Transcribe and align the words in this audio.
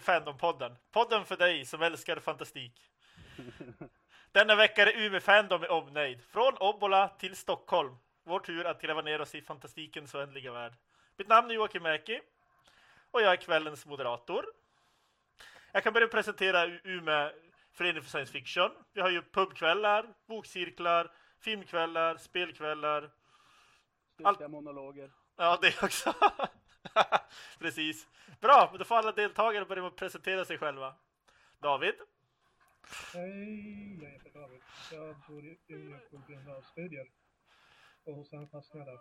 till 0.00 0.12
Fandom-podden. 0.12 0.76
Podden 0.90 1.24
för 1.24 1.36
dig 1.36 1.64
som 1.64 1.82
älskar 1.82 2.20
fantastik. 2.20 2.90
Denna 4.32 4.54
vecka 4.54 4.82
är 4.82 4.86
det 4.86 5.06
Umeå 5.06 5.20
Fandom 5.20 5.60
med 5.60 5.70
omnejd. 5.70 6.22
Från 6.24 6.56
Obbola 6.56 7.08
till 7.08 7.36
Stockholm. 7.36 7.96
Vår 8.24 8.40
tur 8.40 8.66
att 8.66 8.82
gräva 8.82 9.02
ner 9.02 9.20
oss 9.20 9.34
i 9.34 9.42
fantastikens 9.42 10.14
oändliga 10.14 10.52
värld. 10.52 10.72
Mitt 11.16 11.28
namn 11.28 11.50
är 11.50 11.54
Joakim 11.54 11.82
Mäki. 11.82 12.20
Och 13.10 13.22
jag 13.22 13.32
är 13.32 13.36
kvällens 13.36 13.86
moderator. 13.86 14.44
Jag 15.72 15.82
kan 15.82 15.92
börja 15.92 16.08
presentera 16.08 16.66
Umeå 16.66 17.30
Förening 17.72 18.02
för 18.02 18.10
Science 18.10 18.32
Fiction. 18.32 18.70
Vi 18.92 19.00
har 19.00 19.10
ju 19.10 19.22
pubkvällar, 19.22 20.14
bokcirklar, 20.26 21.12
filmkvällar, 21.40 22.16
spelkvällar. 22.16 23.10
Allt... 24.24 24.50
monologer. 24.50 25.10
Ja, 25.36 25.58
det 25.62 25.82
också. 25.82 26.14
Precis. 27.58 28.08
Bra, 28.40 28.74
då 28.78 28.84
får 28.84 28.94
alla 28.94 29.12
deltagare 29.12 29.64
börja 29.64 29.82
med 29.82 29.88
att 29.88 29.96
presentera 29.96 30.44
sig 30.44 30.58
själva. 30.58 30.94
David? 31.58 31.94
Hej, 33.14 34.02
jag 34.02 34.10
heter 34.10 34.30
David. 34.40 34.60
Jag 34.92 35.16
bor 35.28 35.44
i 35.44 35.58
Umeå 35.68 35.98
på 36.10 36.22
grund 36.28 36.48
av 36.48 36.62
studier. 36.62 37.10
Och 38.04 38.26
sen 38.26 38.48
fastnade 38.48 38.90
jag 38.90 39.00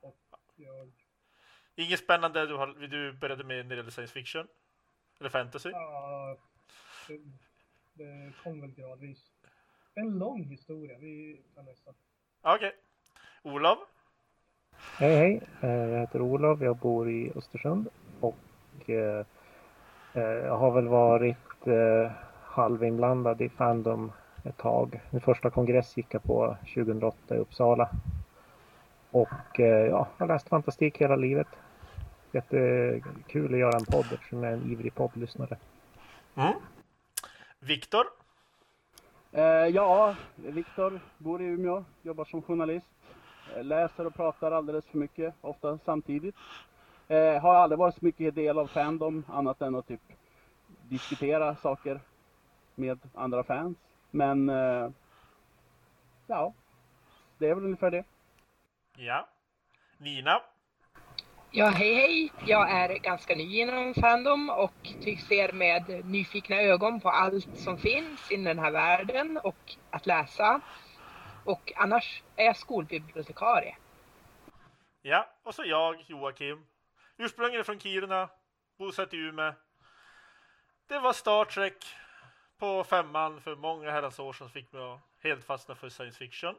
Och 0.00 0.18
jag... 0.56 0.92
Inget 1.74 2.00
spännande 2.00 2.46
du, 2.46 2.54
har, 2.54 2.66
du 2.66 3.12
började 3.12 3.44
med 3.44 3.66
när 3.66 3.70
det 3.70 3.76
gäller 3.76 3.90
science 3.90 4.14
fiction? 4.14 4.48
Eller 5.20 5.30
fantasy? 5.30 5.70
Ja, 5.70 6.36
det, 7.08 7.20
det 7.92 8.32
kom 8.42 8.60
väl 8.60 8.70
gradvis. 8.70 9.32
En 9.94 10.18
lång 10.18 10.44
historia, 10.44 10.98
vi 10.98 11.42
kan 11.54 11.64
nästan. 11.64 11.94
Okej. 12.40 12.68
Okay. 12.68 13.52
Olof? 13.52 13.78
Hej 14.96 15.16
hej, 15.16 15.40
eh, 15.60 15.70
jag 15.70 16.00
heter 16.00 16.20
Olof, 16.20 16.60
jag 16.60 16.76
bor 16.76 17.10
i 17.10 17.32
Östersund 17.36 17.88
och 18.20 18.36
eh, 18.86 19.26
eh, 20.14 20.22
jag 20.22 20.56
har 20.56 20.70
väl 20.70 20.88
varit 20.88 21.36
halvinblandad 22.42 23.40
i 23.40 23.48
Fandom 23.48 24.12
ett 24.44 24.56
tag. 24.56 25.00
Min 25.10 25.20
första 25.20 25.50
kongress 25.50 25.96
gick 25.96 26.14
jag 26.14 26.22
på 26.22 26.56
2008 26.74 27.34
i 27.34 27.38
Uppsala. 27.38 27.90
Och 29.10 29.28
ja, 29.58 29.66
jag 29.66 30.06
har 30.18 30.26
läst 30.26 30.48
fantastik 30.48 31.00
hela 31.00 31.16
livet. 31.16 31.48
Jättekul 32.32 33.54
att 33.54 33.60
göra 33.60 33.78
en 33.78 33.84
podd 33.84 34.06
eftersom 34.12 34.42
jag 34.42 34.52
är 34.52 34.56
en 34.56 34.72
ivrig 34.72 34.94
poddlyssnare. 34.94 35.56
Mm. 36.34 36.52
Viktor? 37.58 38.04
Eh, 39.32 39.42
ja, 39.44 40.16
Viktor 40.36 41.00
bor 41.18 41.42
i 41.42 41.44
Umeå, 41.44 41.84
jobbar 42.02 42.24
som 42.24 42.42
journalist. 42.42 42.93
Läser 43.62 44.06
och 44.06 44.14
pratar 44.14 44.52
alldeles 44.52 44.86
för 44.86 44.98
mycket, 44.98 45.34
ofta 45.40 45.78
samtidigt. 45.78 46.34
Eh, 47.08 47.42
har 47.42 47.54
aldrig 47.54 47.78
varit 47.78 47.94
så 47.94 48.04
mycket 48.04 48.34
del 48.34 48.58
av 48.58 48.66
Fandom 48.66 49.24
annat 49.28 49.62
än 49.62 49.74
att 49.74 49.88
typ 49.88 50.00
diskutera 50.88 51.56
saker 51.56 52.00
med 52.74 52.98
andra 53.14 53.44
fans. 53.44 53.78
Men 54.10 54.48
eh, 54.48 54.90
ja, 56.26 56.52
det 57.38 57.48
är 57.48 57.54
väl 57.54 57.64
ungefär 57.64 57.90
det. 57.90 58.04
Ja. 58.96 59.28
Nina? 59.98 60.40
Ja, 61.50 61.66
hej 61.66 61.94
hej! 61.94 62.32
Jag 62.46 62.70
är 62.70 62.98
ganska 62.98 63.34
ny 63.34 63.60
inom 63.60 63.94
Fandom 63.94 64.50
och 64.50 64.88
ser 65.28 65.52
med 65.52 66.04
nyfikna 66.04 66.56
ögon 66.56 67.00
på 67.00 67.10
allt 67.10 67.58
som 67.58 67.78
finns 67.78 68.32
i 68.32 68.36
den 68.36 68.58
här 68.58 68.70
världen 68.70 69.38
och 69.42 69.74
att 69.90 70.06
läsa. 70.06 70.60
Och 71.44 71.72
annars 71.76 72.22
är 72.36 72.44
jag 72.44 72.56
skolbibliotekarie. 72.56 73.76
Ja, 75.02 75.30
och 75.42 75.54
så 75.54 75.64
jag, 75.64 76.04
Joakim. 76.06 76.66
Ursprungligen 77.16 77.64
från 77.64 77.80
Kiruna, 77.80 78.28
bosatt 78.78 79.14
i 79.14 79.16
Umeå. 79.16 79.52
Det 80.86 80.98
var 80.98 81.12
Star 81.12 81.44
Trek 81.44 81.84
på 82.58 82.84
femman 82.84 83.40
för 83.40 83.56
många 83.56 83.90
herrans 83.90 84.18
år 84.18 84.32
som 84.32 84.50
fick 84.50 84.72
mig 84.72 84.82
att 84.82 85.00
helt 85.22 85.44
fastna 85.44 85.74
för 85.74 85.88
science 85.88 86.18
fiction. 86.18 86.54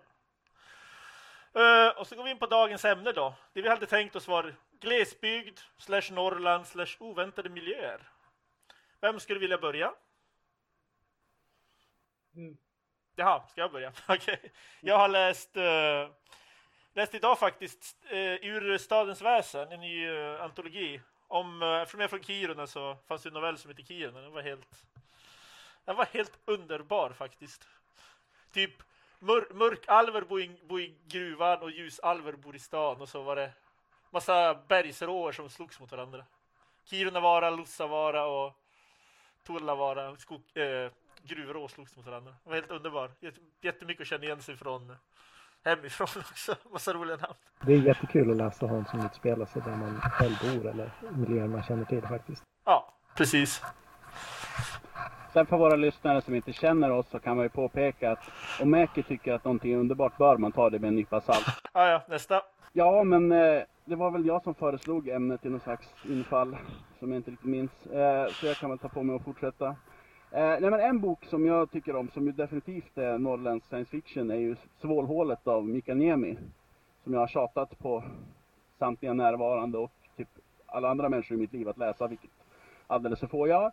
Uh, 1.56 2.00
och 2.00 2.07
så 2.07 2.16
går 2.16 2.23
vi 2.23 2.29
in 2.29 2.40
på 2.40 2.46
dagens 2.46 2.85
ämne 2.85 3.12
då. 3.12 3.35
Det 3.53 3.62
vi 3.62 3.69
hade 3.69 3.85
tänkt 3.85 4.16
oss 4.16 4.28
var 4.28 4.56
glesbygd, 4.79 5.59
slash 5.78 6.12
Norrland, 6.12 6.67
slash 6.67 6.96
oväntade 7.00 7.50
miljöer. 7.50 8.09
Vem 9.02 9.19
skulle 9.19 9.40
vilja 9.40 9.57
börja? 9.57 9.94
Mm. 12.35 12.57
Jaha, 13.18 13.42
ska 13.48 13.62
jag 13.62 13.72
börja? 13.72 13.92
Okej. 14.08 14.16
Okay. 14.16 14.50
Jag 14.80 14.98
har 14.98 15.08
läst, 15.08 15.58
uh, 15.58 16.14
läst 16.94 17.16
idag 17.16 17.40
faktiskt 17.40 17.96
uh, 18.12 18.18
ur 18.18 18.78
Stadens 18.78 19.22
väsen, 19.22 19.72
en 19.72 19.80
ny 19.80 20.08
uh, 20.09 20.42
antologi. 20.42 21.02
Om, 21.28 21.62
uh, 21.62 21.81
eftersom 21.81 22.00
jag 22.00 22.06
är 22.06 22.09
från 22.09 22.24
Kiruna 22.24 22.68
så 22.68 22.98
fanns 23.08 23.24
det 23.24 23.30
en 23.30 23.34
novell 23.34 23.58
som 23.58 23.72
heter 23.72 23.84
Kiruna. 23.84 24.22
Den 24.22 24.31
var 24.31 24.42
helt, 24.42 24.68
den 25.86 25.96
var 25.96 26.06
helt 26.06 26.40
underbar 26.46 27.09
faktiskt. 27.09 27.68
Typ 28.53 28.84
mör, 29.20 29.47
mörkalver 29.53 30.22
bor 30.22 30.42
i, 30.42 30.52
bor 30.64 30.82
i 30.82 30.96
gruvan 31.08 31.62
och 31.62 31.72
ljusalver 31.72 32.34
bor 32.34 32.56
i 32.56 32.59
stan 32.59 33.02
och 33.02 33.09
så 33.09 33.22
var 33.22 33.36
det 33.36 33.52
massa 34.09 34.53
bergsråer 34.68 35.32
som 35.32 35.50
slogs 35.50 35.80
mot 35.80 35.92
varandra. 35.92 36.26
Kirunavara, 36.86 37.50
Lussavara 37.50 38.26
och 38.26 38.53
Tullavara, 39.44 40.18
skog, 40.18 40.42
eh, 40.53 40.92
gruvrå 41.28 41.68
slogs 41.68 41.97
mot 41.97 42.06
varandra. 42.06 42.31
Det 42.44 42.50
var 42.50 42.56
helt 42.56 42.72
underbart. 42.72 43.12
Jättemycket 43.62 44.02
att 44.02 44.08
känna 44.08 44.24
igen 44.24 44.41
sig 44.41 44.58
från 44.58 44.96
hemifrån 45.66 46.08
också. 46.31 46.56
Massa 46.72 46.94
roliga 46.94 47.18
namn. 47.18 47.34
Det 47.66 47.74
är 47.74 47.78
jättekul 47.78 48.31
att 48.31 48.38
läsa 48.38 48.68
sånt 48.68 48.90
som 48.90 49.06
utspelar 49.06 49.46
sig 49.46 49.62
där 49.62 49.75
man 49.75 50.02
själv 50.02 50.35
bor 50.41 50.69
eller 50.69 50.91
miljöer 51.12 51.47
man 51.47 51.64
känner 51.64 51.85
till 51.85 52.02
faktiskt. 52.02 52.44
Ja, 52.66 52.94
precis. 53.18 53.62
Sen 55.34 55.46
för 55.46 55.58
våra 55.58 55.75
lyssnare 55.75 56.22
som 56.22 56.35
inte 56.35 56.53
känner 56.53 56.91
oss 56.91 57.09
så 57.09 57.19
kan 57.19 57.35
man 57.35 57.46
ju 57.46 57.50
påpeka 57.50 58.12
att 58.12 58.24
om 58.62 58.72
Mäki 58.72 59.03
tycker 59.03 59.34
att 59.34 59.44
någonting 59.44 59.74
är 59.74 59.78
underbart 59.78 60.18
bör 60.18 60.38
man 60.38 60.52
ta 60.52 60.69
det 60.69 60.80
med 60.80 60.88
en 60.88 60.96
nypa 60.96 61.22
salt. 61.22 61.46
Ja, 61.74 61.90
ja, 61.90 62.02
nästa. 62.08 62.41
Ja, 62.74 63.03
men 63.03 63.31
eh, 63.31 63.64
det 63.85 63.96
var 63.96 64.12
väl 64.12 64.25
jag 64.25 64.44
som 64.44 64.56
föreslog 64.56 65.08
ämnet 65.08 65.46
i 65.46 65.50
någon 65.50 65.59
slags 65.59 65.88
infall 66.03 66.58
som 67.00 67.12
jag 67.12 67.19
inte 67.19 67.31
riktigt 67.31 67.50
minns. 67.50 67.85
Eh, 67.85 68.28
så 68.28 68.46
jag 68.46 68.56
kan 68.56 68.69
väl 68.69 68.80
ta 68.80 68.90
på 68.90 69.03
mig 69.03 69.16
och 69.16 69.24
fortsätta. 69.24 69.75
Eh, 70.31 70.59
nej, 70.59 70.72
men 70.72 70.80
en 70.80 71.00
bok 71.00 71.25
som 71.25 71.46
jag 71.46 71.72
tycker 71.72 71.96
om, 71.96 72.09
som 72.09 72.25
ju 72.25 72.31
definitivt 72.31 72.97
är 72.97 73.18
norrländsk 73.18 73.68
science 73.68 73.91
fiction, 73.91 74.31
är 74.31 74.36
ju 74.36 74.56
Svålhålet 74.81 75.47
av 75.47 75.68
Mika 75.68 75.94
Niemi. 75.94 76.38
Som 77.03 77.13
jag 77.13 77.19
har 77.19 77.28
tjatat 77.28 77.80
på 77.80 78.03
samtliga 78.80 79.14
närvarande 79.14 79.78
och 79.78 79.91
typ 80.18 80.28
alla 80.66 80.90
andra 80.90 81.09
människor 81.09 81.38
i 81.38 81.41
mitt 81.41 81.53
liv 81.53 81.69
att 81.69 81.78
läsa, 81.78 82.08
vilket 82.08 82.31
alldeles 82.88 83.19
för 83.19 83.28
få 83.28 83.47
gör. 83.47 83.72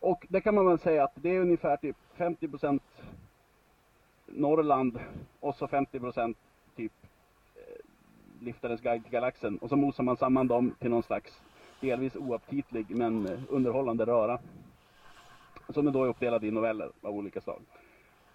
Och 0.00 0.26
det 0.28 0.40
kan 0.40 0.54
man 0.54 0.66
väl 0.66 0.78
säga 0.78 1.04
att 1.04 1.12
det 1.14 1.28
är 1.36 1.40
ungefär 1.40 1.76
typ 1.76 1.96
50 2.14 2.80
Norrland 4.26 4.98
och 5.40 5.54
så 5.54 5.68
50 5.68 6.00
typ 6.76 6.92
eh, 7.54 7.84
Liftarens 8.40 8.80
guide 8.80 9.02
till 9.02 9.12
galaxen. 9.12 9.58
Och 9.58 9.68
så 9.68 9.76
mosar 9.76 10.04
man 10.04 10.16
samman 10.16 10.48
dem 10.48 10.74
till 10.78 10.90
någon 10.90 11.02
slags 11.02 11.42
delvis 11.80 12.16
oaptitlig 12.16 12.86
men 12.88 13.26
eh, 13.26 13.38
underhållande 13.48 14.06
röra. 14.06 14.38
Som 15.68 15.86
är 15.86 15.90
då 15.90 16.04
är 16.04 16.08
uppdelad 16.08 16.44
i 16.44 16.50
noveller 16.50 16.92
av 17.02 17.10
olika 17.10 17.40
slag. 17.40 17.62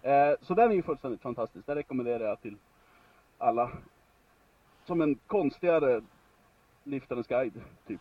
Eh, 0.02 0.32
så 0.40 0.54
den 0.54 0.70
är 0.70 0.74
ju 0.74 0.82
fullständigt 0.82 1.22
fantastisk. 1.22 1.66
Den 1.66 1.76
rekommenderar 1.76 2.24
jag 2.24 2.40
till 2.40 2.56
alla. 3.38 3.70
Som 4.84 5.00
en 5.00 5.14
konstigare 5.14 6.02
Liftarens 6.84 7.26
guide, 7.26 7.60
typ. 7.86 8.00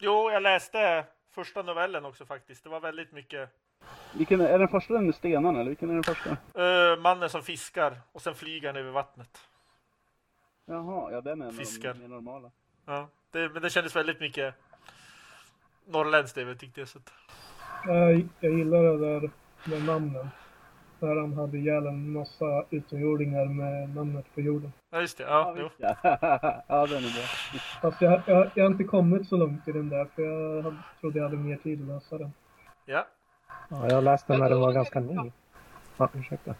Jo, 0.00 0.30
jag 0.30 0.42
läste 0.42 1.04
första 1.30 1.62
novellen 1.62 2.04
också 2.04 2.26
faktiskt. 2.26 2.64
Det 2.64 2.70
var 2.70 2.80
väldigt 2.80 3.12
mycket 3.12 3.50
vilken 4.12 4.40
är, 4.40 4.48
är 4.48 4.58
den 4.58 4.68
första 4.68 4.94
den 4.94 5.06
med 5.06 5.14
stenarna 5.14 5.60
eller 5.60 5.68
vilken 5.68 5.90
är 5.90 5.94
den 5.94 6.02
första? 6.02 6.30
Uh, 6.30 7.00
mannen 7.00 7.30
som 7.30 7.42
fiskar 7.42 8.00
och 8.12 8.22
sen 8.22 8.34
flyger 8.34 8.68
han 8.68 8.76
över 8.76 8.90
vattnet. 8.90 9.38
Jaha, 10.64 11.12
ja 11.12 11.20
den 11.20 11.42
är 11.42 11.52
Fiskar. 11.52 11.94
mer 11.94 12.08
normala. 12.08 12.50
Ja, 12.86 13.08
det, 13.30 13.48
men 13.48 13.62
det 13.62 13.70
kändes 13.70 13.96
väldigt 13.96 14.20
mycket 14.20 14.54
norrländskt 15.86 16.34
det 16.34 16.54
tyckte 16.54 16.80
jag. 16.80 16.88
Så 16.88 16.98
att... 16.98 17.12
jag, 17.86 18.28
jag 18.40 18.52
gillar 18.52 18.82
det 18.82 18.98
där 18.98 19.30
med 19.64 19.84
namnen. 19.84 20.28
Där 21.00 21.16
han 21.16 21.34
hade 21.34 21.58
ihjäl 21.58 21.86
en 21.86 22.12
massa 22.12 22.64
utomjordingar 22.70 23.44
med 23.44 23.94
namnet 23.94 24.24
på 24.34 24.40
jorden. 24.40 24.72
Ja 24.90 25.00
just 25.00 25.18
det, 25.18 25.24
ja. 25.24 25.56
Ja, 25.58 25.70
ja. 26.02 26.64
ja 26.68 26.86
den 26.86 26.96
är 26.96 27.14
bra. 27.14 27.58
Fast 27.82 28.02
jag, 28.02 28.20
jag, 28.26 28.50
jag 28.54 28.64
har 28.64 28.70
inte 28.70 28.84
kommit 28.84 29.28
så 29.28 29.36
långt 29.36 29.68
i 29.68 29.72
den 29.72 29.88
där 29.88 30.06
för 30.14 30.22
jag 30.22 30.62
hade, 30.62 30.76
trodde 31.00 31.18
jag 31.18 31.24
hade 31.24 31.36
mer 31.36 31.56
tid 31.56 31.82
att 31.82 31.88
läsa 31.88 32.18
den. 32.18 32.32
Ja. 32.84 33.06
Ja, 33.68 33.88
jag 33.88 34.04
läste 34.04 34.32
den 34.32 34.40
när 34.40 34.50
den 34.50 34.60
var 34.60 34.72
ganska 34.72 35.00
ny. 35.00 35.30
Ja, 35.96 36.08
ursäkta. 36.14 36.54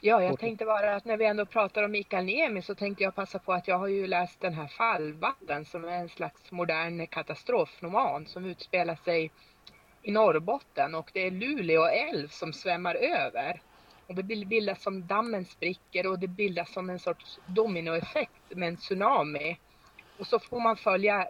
Ja, 0.00 0.22
jag 0.22 0.38
tänkte 0.38 0.64
bara 0.64 0.96
att 0.96 1.04
när 1.04 1.16
vi 1.16 1.26
ändå 1.26 1.46
pratar 1.46 1.82
om 1.82 1.90
Mikael 1.90 2.24
Niemi 2.24 2.62
så 2.62 2.74
tänkte 2.74 3.04
jag 3.04 3.14
passa 3.14 3.38
på 3.38 3.52
att 3.52 3.68
jag 3.68 3.78
har 3.78 3.88
ju 3.88 4.06
läst 4.06 4.40
den 4.40 4.54
här 4.54 4.66
Fallvatten 4.66 5.64
som 5.64 5.84
är 5.84 5.98
en 5.98 6.08
slags 6.08 6.52
modern 6.52 7.06
katastrofroman 7.06 8.26
som 8.26 8.44
utspelar 8.44 8.94
sig 8.94 9.30
i 10.08 10.10
Norrbotten 10.10 10.94
och 10.94 11.10
det 11.14 11.26
är 11.26 11.30
Luleå 11.30 11.84
älv 11.84 12.28
som 12.28 12.52
svämmar 12.52 12.94
över. 12.94 13.60
Och 14.06 14.14
det 14.14 14.22
bildas 14.22 14.82
som 14.82 15.06
dammen 15.06 15.44
spricker 15.44 16.06
och 16.06 16.18
det 16.18 16.28
bildas 16.28 16.72
som 16.72 16.90
en 16.90 16.98
sorts 16.98 17.38
dominoeffekt 17.46 18.42
med 18.56 18.68
en 18.68 18.76
tsunami. 18.76 19.58
Och 20.18 20.26
så 20.26 20.38
får 20.38 20.60
man 20.60 20.76
följa 20.76 21.28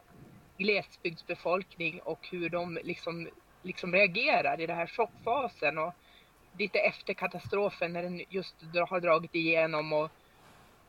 glesbygdsbefolkning 0.59 2.01
och 2.01 2.29
hur 2.31 2.51
de 2.51 2.79
liksom, 2.85 3.29
liksom 3.63 3.93
reagerar 3.93 4.61
i 4.61 4.67
den 4.67 4.77
här 4.77 4.87
chockfasen 4.87 5.79
och 5.79 5.95
lite 6.59 6.79
efter 6.79 7.15
katastrofen 7.15 7.93
när 7.93 8.03
den 8.03 8.23
just 8.29 8.57
har 8.89 9.01
dragit 9.01 9.35
igenom 9.35 9.93
och 9.93 10.11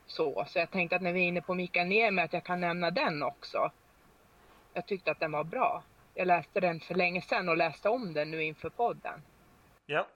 så. 0.06 0.44
Så 0.48 0.58
jag 0.58 0.70
tänkte 0.70 0.96
att 0.96 1.02
när 1.02 1.12
vi 1.12 1.20
är 1.20 1.28
inne 1.28 1.42
på 1.42 1.54
Mikael 1.54 1.88
Niemi 1.88 2.22
att 2.22 2.32
jag 2.32 2.44
kan 2.44 2.60
nämna 2.60 2.90
den 2.90 3.22
också. 3.22 3.70
Jag 4.72 4.86
tyckte 4.86 5.10
att 5.10 5.20
den 5.20 5.32
var 5.32 5.44
bra. 5.44 5.82
Jag 6.20 6.26
läste 6.26 6.60
den 6.60 6.80
för 6.80 6.94
länge 6.94 7.20
sedan 7.20 7.48
och 7.48 7.56
läste 7.56 7.88
om 7.88 8.12
den 8.12 8.30
nu 8.30 8.42
inför 8.42 8.70
podden. 8.70 9.22
Ja. 9.86 10.06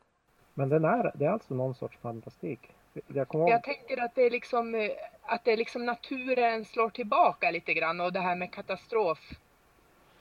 Men 0.54 0.68
den 0.68 0.84
är, 0.84 1.12
det 1.14 1.24
är 1.24 1.30
alltså 1.30 1.54
någon 1.54 1.74
sorts 1.74 1.98
fantastik? 1.98 2.60
Jag, 3.06 3.28
kommer 3.28 3.50
jag 3.50 3.62
tänker 3.62 4.04
att 4.04 4.14
det 4.14 4.22
är 4.22 4.30
liksom 4.30 4.74
eh, 4.74 4.90
att 5.22 5.44
det 5.44 5.52
är 5.52 5.56
liksom 5.56 5.86
naturen 5.86 6.64
slår 6.64 6.90
tillbaka 6.90 7.50
lite 7.50 7.74
grann 7.74 8.00
och 8.00 8.12
det 8.12 8.20
här 8.20 8.36
med 8.36 8.52
katastroftemat. 8.52 9.38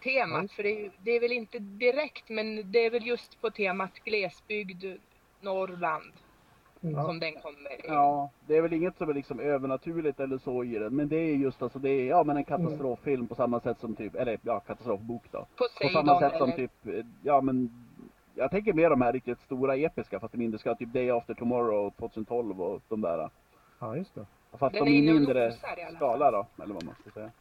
Mm. 0.06 0.48
För 0.48 0.64
det 0.64 0.86
är, 0.86 0.92
det 1.04 1.12
är 1.12 1.20
väl 1.20 1.32
inte 1.32 1.60
direkt 1.60 2.30
men 2.30 2.72
det 2.72 2.80
är 2.80 2.90
väl 2.90 3.08
just 3.08 3.42
på 3.42 3.52
temat 3.52 4.00
glesbygd, 4.04 4.86
Norrland. 5.42 6.14
Ja. 6.86 7.04
Som 7.04 7.20
den 7.20 7.34
kommer 7.34 7.74
i. 7.74 7.88
Ja, 7.88 8.30
det 8.48 8.58
är 8.58 8.62
väl 8.62 8.74
inget 8.74 8.98
som 8.98 9.10
är 9.10 9.14
liksom 9.14 9.40
övernaturligt 9.40 10.20
eller 10.20 10.38
så 10.38 10.64
i 10.64 10.80
den. 10.80 10.96
Men 10.96 11.08
det 11.08 11.16
är 11.16 11.36
just 11.36 11.62
alltså, 11.62 11.80
det 11.80 11.90
är 11.90 12.06
ja 12.06 12.24
men 12.24 12.38
en 12.38 12.44
katastroffilm 12.44 13.16
mm. 13.16 13.28
på 13.28 13.36
samma 13.36 13.60
sätt 13.60 13.80
som 13.80 13.96
typ, 13.96 14.16
eller 14.16 14.40
ja 14.42 14.60
katastrofbok 14.60 15.24
då. 15.32 15.48
På, 15.56 15.66
på 15.82 15.90
samma 15.90 16.20
sätt 16.20 16.38
som 16.38 16.52
typ, 16.52 16.72
ja 17.22 17.42
men 17.42 17.86
jag 18.36 18.52
tänker 18.52 18.74
mer 18.74 18.90
de 18.90 19.02
här 19.02 19.14
riktigt 19.14 19.40
stora 19.40 19.76
episka 19.76 20.20
fast 20.20 20.36
i 20.36 20.38
mindre 20.38 20.60
skala, 20.60 20.76
typ 20.76 20.94
Day 20.94 21.12
After 21.12 21.34
Tomorrow 21.34 21.92
2012 21.92 22.62
och 22.62 22.82
de 22.90 23.02
där. 23.02 23.30
Ja, 23.80 23.96
just 23.96 24.16
det. 24.16 24.26
Fast 24.58 24.76
de 24.76 24.88
i 24.88 25.12
mindre 25.14 25.52
skala 25.96 26.32
då, 26.32 26.46
eller 26.64 26.74
vad 26.74 26.84
man 26.84 26.96
ska 27.02 27.12
säga. 27.12 27.32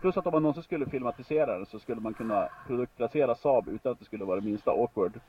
Plus 0.00 0.16
att 0.16 0.26
om 0.26 0.32
man 0.32 0.42
någonsin 0.42 0.62
skulle 0.62 0.86
filmatisera 0.86 1.58
den 1.58 1.66
så 1.66 1.78
skulle 1.78 2.00
man 2.00 2.14
kunna 2.14 2.48
produktplacera 2.66 3.34
Saab 3.34 3.68
utan 3.68 3.92
att 3.92 3.98
det 3.98 4.04
skulle 4.04 4.24
vara 4.24 4.40
det 4.40 4.46
minsta 4.46 4.70
awkward. 4.70 5.20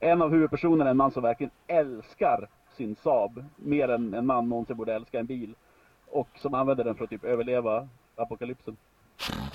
En 0.00 0.22
av 0.22 0.30
huvudpersonerna 0.30 0.84
är 0.84 0.90
en 0.90 0.96
man 0.96 1.10
som 1.10 1.22
verkligen 1.22 1.50
älskar 1.66 2.48
sin 2.76 2.96
Saab 2.96 3.44
mer 3.56 3.88
än 3.88 4.14
en 4.14 4.26
man 4.26 4.48
någonsin 4.48 4.76
borde 4.76 4.94
älska 4.94 5.20
en 5.20 5.26
bil. 5.26 5.54
Och 6.06 6.28
som 6.34 6.54
använder 6.54 6.84
den 6.84 6.94
för 6.94 7.04
att 7.04 7.10
typ 7.10 7.24
överleva 7.24 7.88
apokalypsen. 8.16 8.76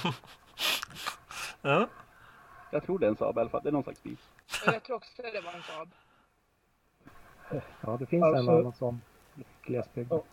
ja. 1.62 1.88
Jag 2.72 2.84
tror 2.84 3.00
det 3.00 3.06
är 3.06 3.10
en 3.10 3.16
Saab 3.16 3.38
i 3.38 3.40
alla 3.40 3.50
fall. 3.50 3.62
Det 3.64 3.70
är 3.70 3.74
någon 3.74 3.84
slags 3.84 4.04
bil. 4.04 4.18
Jag 4.66 4.84
tror 4.84 4.96
också 4.96 5.22
det 5.22 5.42
var 5.42 5.54
en 5.54 5.62
Saab. 5.62 5.90
Ja, 7.82 7.98
det 7.98 8.06
finns 8.06 8.24
alltså, 8.24 8.52
en 8.52 8.58
annan 8.58 8.74
sån 8.74 9.02
glesbygd. 9.62 10.12
Ja. 10.12 10.24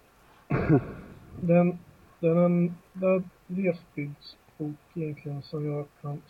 den, 1.40 1.78
den 2.20 2.38
enda 2.38 3.28
glesbygdsbok 3.46 4.76
egentligen 4.94 5.42
som 5.42 5.66
jag 5.66 5.86
kan 6.00 6.22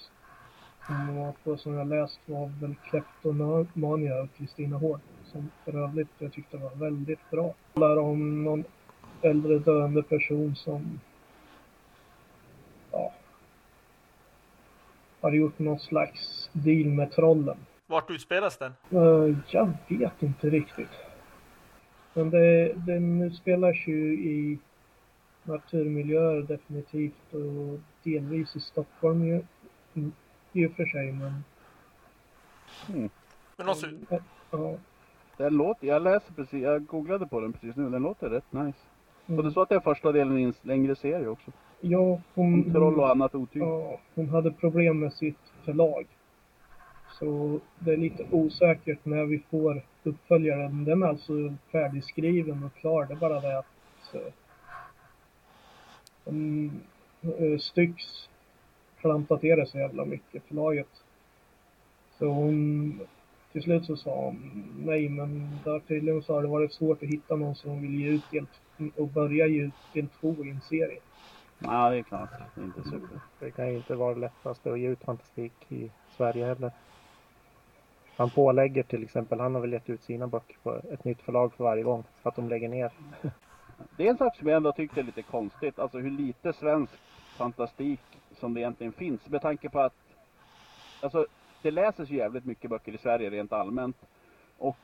på 1.45 1.57
som 1.57 1.75
jag 1.75 1.89
läst 1.89 2.21
var 2.27 2.51
väl 2.61 2.75
Kleptomania 2.75 4.21
av 4.21 4.27
Kristina 4.27 4.77
Hård. 4.77 5.01
Som 5.25 5.51
för 5.65 5.85
övrigt 5.85 6.09
jag 6.19 6.33
tyckte 6.33 6.57
var 6.57 6.75
väldigt 6.75 7.31
bra. 7.31 7.43
Det 7.43 7.81
handlar 7.81 8.03
om 8.03 8.45
någon 8.45 8.65
äldre 9.23 9.59
döende 9.59 10.03
person 10.03 10.57
som 10.57 11.01
har 15.21 15.33
gjort 15.33 15.59
någon 15.59 15.79
slags 15.79 16.51
deal 16.53 16.87
med 16.87 17.13
trollen. 17.13 17.57
Vart 17.87 18.11
utspelas 18.11 18.59
den? 18.59 18.73
Uh, 18.93 19.37
jag 19.49 19.73
vet 19.89 20.23
inte 20.23 20.51
riktigt. 20.51 20.89
Men 22.15 22.31
det, 22.31 22.73
den 22.75 23.23
utspelas 23.23 23.77
ju 23.87 24.15
i 24.15 24.59
naturmiljöer 25.43 26.43
definitivt 26.43 27.35
och 27.35 27.81
delvis 28.03 28.57
i 28.57 28.61
Stockholm 28.61 29.25
ju, 29.25 29.43
i 30.59 30.67
och 30.67 30.73
för 30.73 30.87
sig 30.87 31.13
men... 31.13 31.45
Mm. 32.89 33.11
Men 33.57 33.69
också... 33.69 33.87
Ja. 34.51 34.77
Den 35.37 35.57
låter, 35.57 35.87
jag 35.87 36.03
läser 36.03 36.33
precis, 36.33 36.63
jag 36.63 36.87
googlade 36.87 37.27
på 37.27 37.41
den 37.41 37.53
precis 37.53 37.77
nu, 37.77 37.91
den 37.91 38.03
låter 38.03 38.31
rätt 38.31 38.53
nice. 38.53 38.79
Mm. 39.27 39.39
Och 39.39 39.45
det 39.45 39.51
står 39.51 39.63
att 39.63 39.69
det 39.69 39.75
är 39.75 39.81
första 39.81 40.13
delen 40.13 40.39
i 40.39 40.43
en 40.43 40.55
längre 40.63 40.97
serie 40.97 41.29
också. 41.29 41.51
Ja, 41.81 42.21
hon... 42.35 42.55
Om 42.55 42.73
troll 42.73 43.01
och 43.01 43.11
annat 43.11 43.35
otyg. 43.35 43.63
Ja, 43.63 44.01
hon 44.15 44.29
hade 44.29 44.51
problem 44.51 45.01
med 45.01 45.13
sitt 45.13 45.53
förlag. 45.65 46.07
Så 47.19 47.61
det 47.79 47.93
är 47.93 47.97
lite 47.97 48.27
osäkert 48.31 48.99
när 49.03 49.25
vi 49.25 49.39
får 49.51 49.83
uppföljaren. 50.03 50.85
Den 50.85 51.03
är 51.03 51.07
alltså 51.07 51.33
färdigskriven 51.73 52.65
och 52.65 52.75
klar. 52.75 53.07
Det 53.07 53.15
är 53.15 53.17
bara 53.17 53.41
det 53.41 53.59
att 53.59 53.67
um, 56.25 56.81
Styx 57.61 58.03
klantat 59.01 59.41
det 59.41 59.69
så 59.69 59.79
jävla 59.79 60.05
mycket, 60.05 60.43
förlaget. 60.49 60.89
Så 62.19 62.27
hon, 62.27 63.01
till 63.53 63.63
slut 63.63 63.85
så 63.85 63.97
sa 63.97 64.25
hon 64.25 64.65
nej, 64.79 65.09
men 65.09 65.59
där 65.65 65.81
tydligen 65.81 66.23
så 66.23 66.35
har 66.35 66.43
det 66.43 66.49
varit 66.49 66.73
svårt 66.73 67.03
att 67.03 67.09
hitta 67.09 67.37
någon 67.37 67.55
som 67.55 67.83
vill 67.83 68.01
ge 68.01 68.09
ut 68.09 68.31
del, 68.31 68.47
och 68.97 69.09
börja 69.09 69.47
ge 69.47 69.63
ut 69.63 69.75
del 69.93 70.09
två 70.21 70.45
i 70.45 70.51
en 70.51 70.61
serie. 70.61 71.01
Ja, 71.59 71.91
det 71.91 71.97
är 71.99 72.03
klart. 72.03 72.31
Det 72.55 72.61
är 72.61 72.65
inte 72.65 72.83
super. 72.83 73.21
Det 73.41 73.51
kan 73.51 73.69
ju 73.69 73.77
inte 73.77 73.95
vara 73.95 74.15
det 74.15 74.21
lättaste 74.21 74.73
att 74.73 74.81
ge 74.81 74.89
ut 74.89 75.05
fantastik 75.05 75.53
i 75.69 75.91
Sverige 76.17 76.47
heller. 76.47 76.73
Han 78.17 78.31
pålägger 78.31 78.83
till 78.83 79.03
exempel, 79.03 79.41
han 79.41 79.55
har 79.55 79.61
väl 79.61 79.73
gett 79.73 79.91
ut 79.91 80.03
sina 80.03 80.27
böcker 80.27 80.57
på 80.63 80.81
ett 80.93 81.05
nytt 81.05 81.23
förlag 81.23 81.55
för 81.55 81.65
varje 81.65 81.83
gång 81.83 82.05
för 82.23 82.29
att 82.29 82.37
de 82.37 82.49
lägger 82.49 82.69
ner. 82.69 82.93
Det 83.97 84.07
är 84.07 84.11
en 84.11 84.19
sak 84.19 84.37
som 84.37 84.49
jag 84.49 84.57
ändå 84.57 84.73
tyckte 84.73 85.01
är 85.01 85.05
lite 85.05 85.23
konstigt, 85.23 85.79
alltså 85.79 85.99
hur 85.99 86.11
lite 86.11 86.53
svensk 86.53 86.93
fantastik 87.39 88.01
som 88.33 88.55
det 88.55 88.61
egentligen 88.61 88.93
finns 88.93 89.29
med 89.29 89.43
tanke 89.43 89.69
på 89.69 89.81
att 89.81 89.95
alltså 91.01 91.27
det 91.63 91.71
läses 91.71 92.11
ju 92.11 92.17
jävligt 92.17 92.45
mycket 92.45 92.71
böcker 92.71 92.95
i 92.95 92.99
Sverige 92.99 93.31
rent 93.31 93.53
allmänt 93.53 93.97
och 94.59 94.77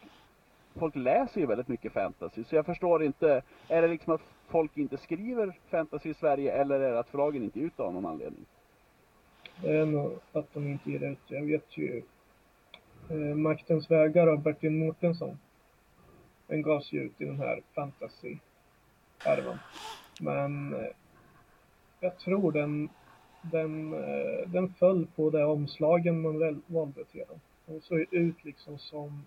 folk 0.74 0.96
läser 0.96 1.40
ju 1.40 1.46
väldigt 1.46 1.68
mycket 1.68 1.92
fantasy 1.92 2.44
så 2.44 2.56
jag 2.56 2.66
förstår 2.66 3.04
inte, 3.04 3.42
är 3.68 3.82
det 3.82 3.88
liksom 3.88 4.14
att 4.14 4.22
folk 4.48 4.76
inte 4.76 4.96
skriver 4.96 5.58
fantasy 5.70 6.10
i 6.10 6.14
Sverige 6.14 6.52
eller 6.52 6.80
är 6.80 6.92
det 6.92 6.98
att 6.98 7.08
förlagen 7.08 7.42
inte 7.42 7.58
ger 7.58 7.66
ut 7.66 7.80
av 7.80 7.94
någon 7.94 8.06
anledning? 8.06 8.44
Det 9.62 9.76
är 9.76 9.86
nog 9.86 10.18
att 10.32 10.54
de 10.54 10.68
inte 10.68 10.90
ger 10.90 11.04
ut. 11.10 11.18
Jag 11.26 11.42
vet 11.42 11.78
ju 11.78 12.02
eh, 13.10 13.16
Maktens 13.16 13.90
vägar 13.90 14.26
av 14.26 14.42
Bertil 14.42 14.70
Mårtensson. 14.70 15.38
Den 16.46 16.62
gavs 16.62 16.92
ju 16.92 17.00
ut 17.00 17.20
i 17.20 17.24
den 17.24 17.38
här 17.38 17.60
fantasy-härvan. 17.74 19.58
Men 20.20 20.74
eh, 20.74 20.86
jag 22.04 22.18
tror 22.18 22.52
den, 22.52 22.88
den, 23.42 23.92
eh, 23.92 24.48
den 24.48 24.74
föll 24.74 25.06
på 25.16 25.30
det 25.30 25.44
omslagen 25.44 26.20
man 26.20 26.62
valde 26.66 27.04
till 27.04 27.24
den. 27.28 27.40
Den 27.66 27.80
såg 27.80 28.06
ut 28.10 28.44
liksom 28.44 28.78
som 28.78 29.22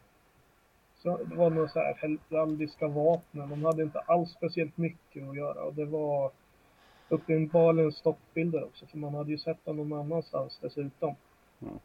så 0.97 1.17
det 1.23 1.35
var 1.35 1.49
några 1.49 1.67
så 1.67 1.79
här 1.79 2.17
heraldiska 2.29 2.87
vapen. 2.87 3.49
De 3.49 3.65
hade 3.65 3.83
inte 3.83 3.99
alls 3.99 4.31
speciellt 4.31 4.77
mycket 4.77 5.29
att 5.29 5.35
göra 5.35 5.63
och 5.63 5.73
det 5.73 5.85
var 5.85 6.31
uppenbarligen 7.09 7.91
stoppbilder 7.91 8.63
också 8.63 8.85
för 8.85 8.97
man 8.97 9.13
hade 9.13 9.31
ju 9.31 9.37
sett 9.37 9.65
dem 9.65 9.77
någon 9.77 9.99
annanstans 9.99 10.59
dessutom. 10.61 11.15
Mm. 11.61 11.79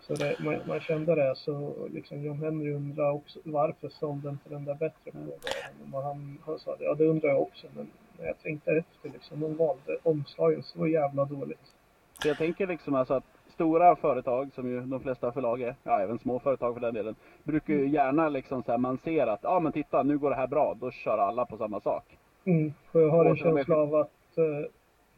Så 0.00 0.14
det, 0.14 0.36
man, 0.40 0.58
man, 0.66 0.80
kände 0.80 1.14
det 1.14 1.36
så 1.36 1.74
liksom 1.92 2.22
John 2.22 2.38
Henry 2.38 2.72
undrade 2.72 3.12
också 3.12 3.38
varför 3.44 3.88
sålde 3.88 4.28
inte 4.28 4.48
den 4.48 4.64
där 4.64 4.74
bättre 4.74 5.10
på 5.10 5.18
mm. 5.18 5.92
han, 5.92 6.38
han 6.46 6.58
sa 6.58 6.76
det, 6.76 6.84
ja 6.84 6.94
det 6.94 7.04
undrar 7.04 7.28
jag 7.28 7.42
också 7.42 7.66
men 7.76 7.90
när 8.18 8.26
jag 8.26 8.38
tänkte 8.38 8.70
efter 8.70 9.10
liksom, 9.10 9.40
de 9.40 9.56
valde 9.56 9.98
omslagen 10.02 10.62
så 10.62 10.86
jävla 10.86 11.24
dåligt. 11.24 11.74
Så 12.22 12.28
jag 12.28 12.38
tänker 12.38 12.66
liksom 12.66 12.94
alltså 12.94 13.14
att 13.14 13.24
stora 13.48 13.96
företag, 13.96 14.50
som 14.54 14.68
ju 14.68 14.80
de 14.80 15.00
flesta 15.00 15.32
förlag 15.32 15.62
är, 15.62 15.74
ja 15.82 16.00
även 16.00 16.18
små 16.18 16.38
företag 16.38 16.74
för 16.74 16.80
den 16.80 16.94
delen, 16.94 17.14
brukar 17.42 17.74
ju 17.74 17.80
mm. 17.80 17.92
gärna 17.92 18.28
liksom 18.28 18.62
så 18.62 18.70
här, 18.70 18.78
man 18.78 18.98
ser 18.98 19.26
att, 19.26 19.40
ja 19.42 19.60
men 19.60 19.72
titta 19.72 20.02
nu 20.02 20.18
går 20.18 20.30
det 20.30 20.36
här 20.36 20.46
bra, 20.46 20.76
då 20.80 20.90
kör 20.90 21.18
alla 21.18 21.46
på 21.46 21.56
samma 21.56 21.80
sak. 21.80 22.04
Mm, 22.44 22.72
för 22.92 23.00
jag 23.00 23.10
har 23.10 23.24
en 23.24 23.36
känsla 23.36 23.76
av 23.76 23.94
att 23.94 24.38
eh, 24.38 24.70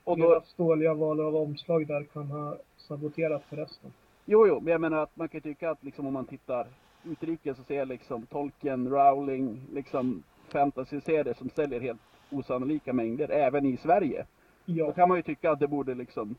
och 0.04 0.18
då, 0.18 0.30
deras 0.30 0.54
dåliga 0.54 0.94
val 0.94 1.20
av 1.20 1.36
omslag 1.36 1.86
där 1.86 2.04
kan 2.04 2.26
ha 2.26 2.56
saboterat 2.76 3.42
för 3.48 3.56
resten. 3.56 3.92
Jo, 4.24 4.46
jo, 4.46 4.60
men 4.60 4.72
jag 4.72 4.80
menar 4.80 5.02
att 5.02 5.16
man 5.16 5.28
kan 5.28 5.40
tycka 5.40 5.70
att 5.70 5.84
liksom 5.84 6.06
om 6.06 6.12
man 6.12 6.26
tittar 6.26 6.66
utrikes 7.04 7.56
så 7.56 7.62
ser 7.62 7.86
liksom 7.86 8.26
Tolkien, 8.26 8.88
Rowling, 8.88 9.60
liksom 9.72 10.22
fantasy-serier 10.48 11.34
som 11.34 11.50
säljer 11.50 11.80
helt 11.80 12.00
osannolika 12.30 12.92
mängder, 12.92 13.28
även 13.28 13.66
i 13.66 13.76
Sverige. 13.76 14.26
Ja. 14.64 14.86
Då 14.86 14.92
kan 14.92 15.08
man 15.08 15.18
ju 15.18 15.22
tycka 15.22 15.50
att 15.50 15.60
det 15.60 15.68
borde 15.68 15.94
liksom, 15.94 16.36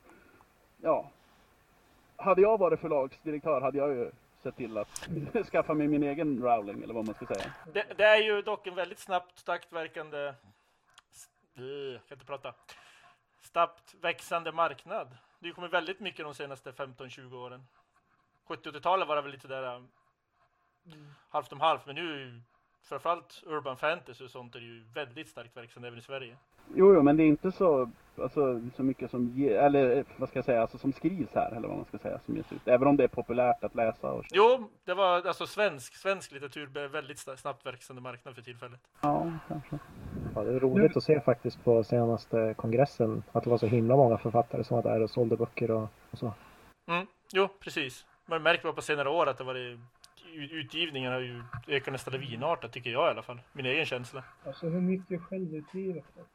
ja, 0.81 1.09
hade 2.15 2.41
jag 2.41 2.57
varit 2.57 2.79
förlagsdirektör 2.79 3.61
hade 3.61 3.77
jag 3.77 3.89
ju 3.89 4.11
sett 4.43 4.55
till 4.55 4.77
att 4.77 5.07
skaffa 5.51 5.73
mig 5.73 5.87
min 5.87 6.03
egen 6.03 6.43
Rowling 6.43 6.83
eller 6.83 6.93
vad 6.93 7.05
man 7.05 7.15
ska 7.15 7.25
säga. 7.25 7.53
Det, 7.73 7.85
det 7.97 8.03
är 8.03 8.21
ju 8.21 8.41
dock 8.41 8.67
en 8.67 8.75
väldigt 8.75 8.99
snabbt 8.99 9.39
starkt 9.39 9.73
verkande, 9.73 10.33
jag 11.53 12.05
kan 12.07 12.15
inte 12.15 12.25
prata, 12.25 12.53
snabbt 13.41 13.95
växande 14.01 14.51
marknad. 14.51 15.17
Det 15.39 15.51
kommer 15.51 15.67
väldigt 15.67 15.99
mycket 15.99 16.25
de 16.25 16.33
senaste 16.33 16.71
15-20 16.71 17.35
åren. 17.35 17.67
70-80-talet 18.47 19.07
var 19.07 19.15
det 19.15 19.21
väl 19.21 19.31
lite 19.31 19.47
där 19.47 19.75
mm. 19.75 21.13
halvt 21.29 21.53
om 21.53 21.59
halvt, 21.59 21.85
men 21.85 21.95
nu 21.95 22.41
framförallt 22.87 23.43
urban 23.45 23.77
fantasy 23.77 24.23
och 24.25 24.31
sånt 24.31 24.55
är 24.55 24.59
ju 24.59 24.83
väldigt 24.93 25.29
starkt 25.29 25.57
verksamt 25.57 25.85
även 25.85 25.99
i 25.99 26.01
Sverige. 26.01 26.37
Jo, 26.75 26.93
jo, 26.93 27.01
men 27.01 27.17
det 27.17 27.23
är 27.23 27.27
inte 27.27 27.51
så, 27.51 27.91
alltså, 28.21 28.61
så 28.75 28.83
mycket 28.83 29.11
som, 29.11 29.33
ge, 29.35 29.53
eller 29.53 30.05
vad 30.17 30.29
ska 30.29 30.37
jag 30.37 30.45
säga, 30.45 30.61
alltså, 30.61 30.77
som 30.77 30.93
skrivs 30.93 31.35
här, 31.35 31.51
eller 31.51 31.67
vad 31.67 31.77
man 31.77 31.85
ska 31.85 31.97
säga, 31.97 32.19
som 32.25 32.35
ges 32.35 32.51
ut. 32.51 32.67
Även 32.67 32.87
om 32.87 32.97
det 32.97 33.03
är 33.03 33.07
populärt 33.07 33.63
att 33.63 33.75
läsa 33.75 34.11
och 34.11 34.25
Jo, 34.31 34.69
det 34.85 34.93
var 34.93 35.27
alltså 35.27 35.47
svensk, 35.47 35.95
svensk 35.95 36.31
litteratur 36.31 36.67
blev 36.67 36.91
väldigt 36.91 37.19
snabbt 37.19 37.65
växande 37.65 38.01
marknad 38.01 38.35
för 38.35 38.41
tillfället. 38.41 38.79
Ja, 39.01 39.31
kanske. 39.47 39.79
Ja, 40.35 40.43
det 40.43 40.53
är 40.53 40.59
roligt 40.59 40.97
att 40.97 41.03
se 41.03 41.21
faktiskt 41.21 41.63
på 41.63 41.83
senaste 41.83 42.53
kongressen 42.57 43.23
att 43.31 43.43
det 43.43 43.49
var 43.49 43.57
så 43.57 43.67
himla 43.67 43.95
många 43.95 44.17
författare 44.17 44.63
som 44.63 44.75
var 44.75 44.83
där 44.83 45.01
och 45.01 45.09
sålde 45.09 45.37
böcker 45.37 45.71
och, 45.71 45.87
och 46.11 46.17
så. 46.17 46.33
Mm, 46.87 47.07
jo, 47.33 47.47
precis. 47.59 48.05
Man 48.25 48.43
märker 48.43 48.63
bara 48.63 48.73
på 48.73 48.81
senare 48.81 49.09
år 49.09 49.27
att 49.29 49.37
det 49.37 49.43
varit 49.43 49.79
utgivningen 50.43 51.11
har 51.13 51.19
ju 51.19 51.43
ökat 51.67 51.91
nästan 51.93 52.13
lavinartat 52.13 52.71
tycker 52.73 52.89
jag 52.89 53.07
i 53.07 53.11
alla 53.11 53.21
fall. 53.23 53.41
Min 53.53 53.65
egen 53.65 53.85
känsla. 53.85 54.23
Alltså 54.45 54.69
hur 54.69 54.81
mycket 54.81 55.21
självutgivet 55.21 56.05
dock. 56.15 56.27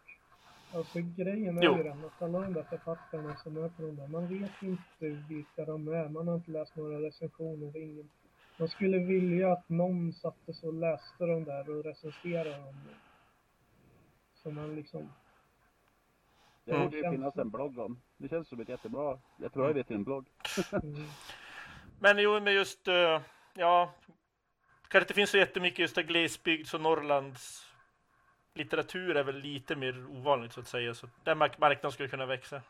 Alltså 0.74 0.98
grejen 1.00 1.58
är 1.58 1.62
Jo. 1.62 1.76
ju 1.76 1.82
den 1.82 2.04
att 2.04 2.22
alla 2.22 2.40
de 2.40 2.52
där 2.52 2.62
författarna 2.62 3.36
som 3.36 3.56
är 3.56 3.68
på 3.68 3.82
de 3.82 3.96
där, 3.96 4.06
man 4.06 4.26
vet 4.26 4.62
inte 4.62 5.06
vilka 5.28 5.64
de 5.64 5.88
är. 5.88 6.08
Man 6.08 6.28
har 6.28 6.34
inte 6.34 6.50
läst 6.50 6.76
några 6.76 6.98
recensioner, 7.00 7.76
ingen. 7.76 8.10
Man 8.58 8.68
skulle 8.68 8.98
vilja 8.98 9.52
att 9.52 9.68
någon 9.68 10.12
satte 10.12 10.54
sig 10.54 10.68
och 10.68 10.74
läste 10.74 11.26
de 11.26 11.44
där 11.44 11.70
och 11.70 11.84
recenserade 11.84 12.50
dem. 12.50 12.74
Så 14.34 14.50
man 14.50 14.74
liksom, 14.76 15.12
Det 16.64 16.70
Mm. 16.72 16.84
borde 16.84 16.96
ju 16.96 17.10
finnas 17.10 17.36
en 17.36 17.50
blogg 17.50 17.78
om. 17.78 18.00
Det 18.16 18.28
känns 18.28 18.48
som 18.48 18.60
ett 18.60 18.68
jättebra, 18.68 19.18
jättebra 19.36 19.70
idé 19.70 19.84
till 19.84 19.96
en 19.96 20.04
blogg. 20.04 20.26
mm, 20.82 20.94
Men 22.00 22.18
jo, 22.18 22.40
med 22.40 22.54
just, 22.54 22.88
eh, 22.88 23.20
ja, 23.54 23.94
kanske 24.88 25.04
inte 25.04 25.14
finns 25.14 25.30
så 25.30 25.38
jättemycket 25.38 25.78
just 25.78 25.98
av 25.98 26.04
glesbygds 26.04 26.74
och 26.74 26.80
Norrlands 26.80 27.72
litteratur 28.54 29.16
är 29.16 29.24
väl 29.24 29.38
lite 29.38 29.76
mer 29.76 30.06
ovanligt 30.10 30.52
så 30.52 30.60
att 30.60 30.68
säga. 30.68 30.94
Så 30.94 31.06
den 31.24 31.38
marknaden 31.38 31.92
skulle 31.92 32.08
kunna 32.08 32.26
växa. 32.26 32.60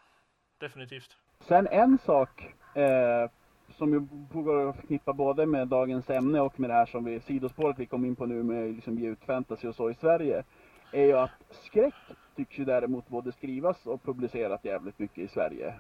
Definitivt. 0.59 1.17
Sen 1.41 1.67
en 1.67 1.99
sak 1.99 2.55
eh, 2.75 3.31
som 3.77 3.93
ju 3.93 4.01
går 4.43 4.69
att 4.69 4.77
förknippa 4.77 5.13
både 5.13 5.47
med 5.47 5.69
dagens 5.69 6.11
ämne 6.11 6.41
och 6.41 6.61
med 6.61 6.71
det 6.71 6.75
här 6.75 6.87
som 6.87 7.05
vi, 7.05 7.21
sidospåret 7.21 7.79
vi 7.79 7.87
kom 7.87 8.05
in 8.05 8.17
på 8.17 8.27
nu 8.27 8.43
med 8.43 8.75
liksom 8.75 8.99
ge 8.99 9.09
ut 9.09 9.25
fantasy 9.25 9.69
och 9.69 9.75
så 9.75 9.91
i 9.91 9.95
Sverige. 9.95 10.45
Är 10.93 11.05
ju 11.05 11.13
att 11.13 11.31
skräck 11.51 11.95
tycks 12.37 12.59
ju 12.59 12.65
däremot 12.65 13.09
både 13.09 13.33
skrivas 13.33 13.87
och 13.87 14.03
publiceras 14.03 14.65
jävligt 14.65 14.99
mycket 14.99 15.19
i 15.19 15.29
Sverige. 15.29 15.75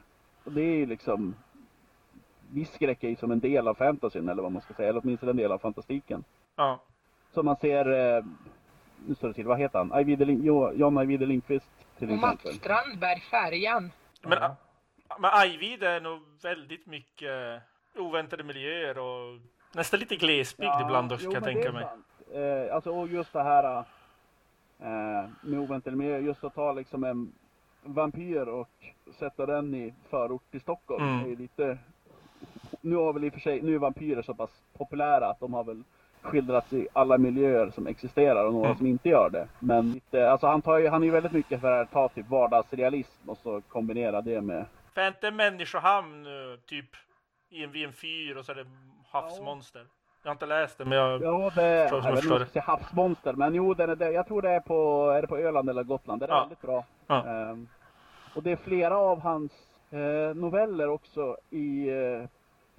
Och 0.44 0.52
det 0.52 0.62
är 0.62 0.75
ju 0.76 0.87
liksom 0.87 1.35
Viss 2.54 2.73
skräck 2.75 3.04
är 3.04 3.09
ju 3.09 3.16
som 3.16 3.30
en 3.30 3.40
del 3.40 3.68
av 3.68 3.75
fantasyn 3.75 4.28
eller 4.28 4.42
vad 4.42 4.52
man 4.52 4.62
ska 4.62 4.75
säga, 4.75 4.88
eller 4.88 5.00
åtminstone 5.04 5.30
en 5.32 5.37
del 5.37 5.52
av 5.52 5.59
fantastiken. 5.59 6.25
Ja. 6.56 6.80
Så 7.35 7.42
man 7.42 7.56
ser, 7.56 8.16
eh, 8.16 8.25
nu 9.06 9.14
står 9.14 9.28
det 9.28 9.35
till, 9.35 9.47
vad 9.47 9.59
heter 9.59 9.78
han? 9.78 9.92
Ajvide 9.92 10.25
Lin- 10.25 10.40
Jo- 10.44 10.73
John 10.75 10.99
Ajvide 10.99 11.26
Lindqvist 11.26 11.71
till 11.99 12.11
Och 12.11 12.16
Mats. 12.18 12.54
Strandberg, 12.56 13.21
Färjan. 13.21 13.92
Men, 14.23 14.38
Ja. 14.40 14.56
men 15.18 15.30
Ajvide 15.35 15.88
är 15.88 16.00
nog 16.00 16.21
väldigt 16.42 16.87
mycket 16.87 17.62
oväntade 17.97 18.42
miljöer 18.44 18.99
och 18.99 19.38
nästan 19.75 20.00
lite 20.00 20.16
glesbygd 20.16 20.80
ibland 20.85 21.12
också 21.12 21.25
jo, 21.25 21.32
kan 21.32 21.42
jag 21.42 21.52
tänka 21.54 21.68
det 21.68 21.75
mig. 21.75 21.85
är 21.85 21.88
sant. 21.88 22.68
Eh, 22.68 22.75
alltså 22.75 22.90
och 22.90 23.09
just 23.09 23.32
det 23.32 23.42
här 23.42 23.85
eh, 24.80 25.28
med 25.42 25.59
oväntade 25.61 25.97
miljöer, 25.97 26.21
just 26.21 26.44
att 26.44 26.54
ta 26.54 26.73
liksom 26.73 27.04
en 27.04 27.32
vampyr 27.82 28.49
och 28.49 28.68
sätta 29.18 29.47
den 29.47 29.75
i 29.75 29.94
förort 30.11 30.50
till 30.50 30.61
Stockholm 30.61 31.04
Mm. 31.18 31.32
är 31.32 31.37
lite 31.37 31.78
Nu 32.84 32.96
har 32.96 33.12
väl 33.12 33.24
i 33.24 33.28
och 33.28 33.32
för 33.32 33.40
sig, 33.40 33.62
nu 33.62 33.74
är 33.74 33.78
vampyrer 33.78 34.22
så 34.22 34.34
pass 34.34 34.50
populära 34.78 35.26
att 35.26 35.40
de 35.40 35.54
har 35.54 35.64
väl 35.64 35.82
skildrats 36.22 36.72
i 36.72 36.88
alla 36.92 37.18
miljöer 37.18 37.70
som 37.70 37.86
existerar 37.86 38.44
och 38.46 38.52
några 38.52 38.66
Mm. 38.66 38.78
som 38.78 38.86
inte 38.86 39.08
gör 39.08 39.30
det. 39.30 39.48
Men 39.58 39.92
lite, 39.92 40.30
alltså 40.30 40.46
han 40.46 40.62
tar 40.62 40.78
ju, 40.78 40.88
han 40.88 41.02
är 41.02 41.06
ju 41.06 41.12
väldigt 41.12 41.32
mycket 41.32 41.60
för 41.60 41.82
att 41.82 41.90
ta 41.90 42.08
typ 42.08 42.28
vardagsrealism 42.28 43.30
och 43.30 43.38
så 43.38 43.60
kombinera 43.68 44.20
det 44.20 44.40
med 44.40 44.64
För 44.94 45.00
är 45.00 45.08
inte 45.08 45.28
en 45.28 45.36
människohamn 45.36 46.26
eh, 46.26 46.58
typ 46.66 46.88
i 47.50 47.64
en, 47.64 47.72
vid 47.72 47.84
en 47.86 47.92
fyr 47.92 48.36
och 48.36 48.44
så 48.44 48.52
är 48.52 48.56
det 48.56 48.66
havsmonster? 49.10 49.86
Jag 50.22 50.28
har 50.30 50.34
inte 50.34 50.46
läst 50.46 50.78
det 50.78 50.84
men 50.84 50.98
jag... 50.98 51.22
Ja, 51.22 51.50
det 51.54 51.88
Förstår 51.90 52.00
som 52.00 52.10
jag 52.10 52.18
förstår 52.18 52.44
säga 52.44 52.62
havsmonster, 52.62 53.32
men 53.32 53.54
jo, 53.54 53.74
den 53.74 53.90
är 53.90 53.96
det. 53.96 54.10
jag 54.10 54.26
tror 54.26 54.42
det 54.42 54.50
är 54.50 54.60
på, 54.60 55.10
är 55.10 55.20
det 55.22 55.28
på 55.28 55.36
Öland 55.38 55.70
eller 55.70 55.82
Gotland. 55.82 56.20
Det 56.20 56.26
är 56.26 56.30
Ja. 56.30 56.40
väldigt 56.40 56.62
bra. 56.62 56.84
Ja. 57.06 57.26
Ehm, 57.26 57.68
och 58.34 58.42
det 58.42 58.52
är 58.52 58.56
flera 58.56 58.96
av 58.96 59.20
hans 59.20 59.52
eh, 59.90 60.34
noveller 60.36 60.88
också 60.88 61.36
i 61.50 61.88
eh, 61.88 62.24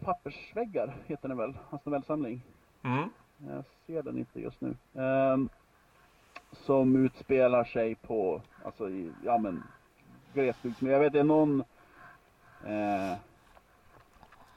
Pappersväggar, 0.03 0.95
heter 1.05 1.27
den 1.27 1.37
väl, 1.37 1.57
hans 1.69 1.85
novellsamling. 1.85 2.41
Mm. 2.83 3.09
Jag 3.37 3.63
ser 3.85 4.03
den 4.03 4.17
inte 4.17 4.41
just 4.41 4.61
nu. 4.61 4.75
Ehm, 4.93 5.49
som 6.51 6.95
utspelar 6.95 7.63
sig 7.63 7.95
på, 7.95 8.41
alltså 8.65 8.89
i, 8.89 9.11
ja 9.23 9.37
men, 9.37 9.63
glesbygd. 10.33 10.75
Men 10.79 10.91
jag 10.91 10.99
vet 10.99 11.13
det 11.13 11.19
är 11.19 11.23
någon, 11.23 11.63
eh, 12.65 13.11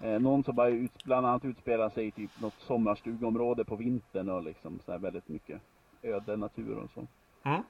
eh, 0.01 0.21
någon 0.21 0.45
som 0.45 0.55
bara 0.55 0.69
ut, 0.69 1.05
bland 1.05 1.27
annat 1.27 1.45
utspelar 1.45 1.91
sig 1.91 2.07
i 2.07 2.11
typ 2.11 2.41
något 2.41 2.55
sommarstugområde 2.59 3.65
på 3.65 3.77
vintern 3.77 4.29
och 4.29 4.43
liksom 4.43 4.81
så 4.85 4.93
här 4.93 4.99
väldigt 4.99 5.29
mycket 5.29 5.61
öde 6.03 6.37
natur 6.37 6.79
och 6.79 6.91
så. 6.91 7.07
Mm. 7.43 7.63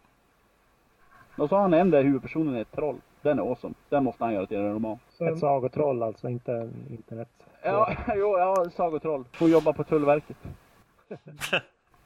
Och 1.36 1.48
så 1.48 1.54
har 1.54 1.62
han 1.62 1.74
en 1.74 1.90
där 1.90 2.02
huvudpersonen 2.02 2.54
är 2.54 2.60
ett 2.60 2.72
troll. 2.72 3.00
Den 3.22 3.38
är 3.38 3.42
awesome. 3.42 3.74
Den 3.88 4.04
måste 4.04 4.24
han 4.24 4.34
göra 4.34 4.46
till 4.46 4.56
en 4.56 4.74
roman. 4.74 4.98
Ett 5.18 5.38
sagotroll 5.38 6.02
alltså, 6.02 6.28
inte 6.28 6.70
internet. 6.90 7.28
Ja, 7.62 7.96
jo, 8.16 8.38
ja, 8.38 8.70
sagotroll. 8.70 9.24
Får 9.32 9.48
jobba 9.48 9.72
på 9.72 9.84
Tullverket. 9.84 10.36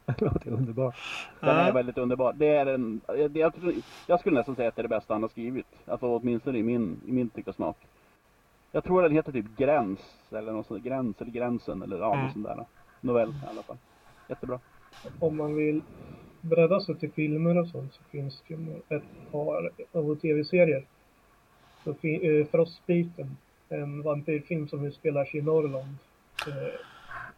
Det 0.06 0.20
låter 0.20 0.50
underbart. 0.50 0.96
Den 1.40 1.56
är 1.56 1.72
väldigt 1.72 1.98
underbar. 1.98 2.32
Det 2.32 2.46
är 2.46 2.66
en, 2.66 3.00
jag, 3.34 3.62
jag, 4.06 4.20
skulle 4.20 4.36
nästan 4.36 4.56
säga 4.56 4.68
att 4.68 4.76
det 4.76 4.80
är 4.80 4.82
det 4.82 4.88
bästa 4.88 5.14
han 5.14 5.22
har 5.22 5.28
skrivit. 5.28 5.66
Alltså 5.86 6.06
åtminstone 6.06 6.58
i 6.58 6.62
min, 6.62 7.00
i 7.06 7.12
min 7.12 7.28
tycke 7.28 7.50
och 7.50 7.56
smak. 7.56 7.76
Jag 8.72 8.84
tror 8.84 9.02
den 9.02 9.12
heter 9.12 9.32
typ 9.32 9.56
Gräns, 9.56 10.00
eller 10.30 10.52
något 10.52 10.66
sånt, 10.66 10.84
Gräns 10.84 11.20
eller 11.20 11.30
Gränsen, 11.32 11.82
eller 11.82 11.98
ja, 11.98 12.12
Mm. 12.12 12.24
något 12.24 12.32
sånt 12.32 12.46
där. 12.46 12.64
Novell 13.00 13.28
i 13.28 13.48
alla 13.50 13.62
fall. 13.62 13.76
Jättebra. 14.28 14.60
om 15.20 15.36
man 15.36 15.54
vill 15.54 15.82
bredda 16.40 16.80
sig 16.80 16.94
till 16.94 17.12
filmer 17.12 17.58
och 17.58 17.68
sånt 17.68 17.94
så 17.94 18.02
finns 18.10 18.42
det 18.48 18.54
ju 18.54 18.76
ett 18.88 19.32
par 19.32 20.14
tv-serier. 20.20 20.84
Så 21.84 21.94
fi- 21.94 22.40
eh, 22.40 22.46
Frostbiten, 22.46 23.36
en 23.68 24.02
vampyrfilm 24.02 24.68
som 24.68 24.84
utspelar 24.84 25.24
sig 25.24 25.40
i 25.40 25.42
Norrland. 25.42 25.96
Eh, 26.46 26.80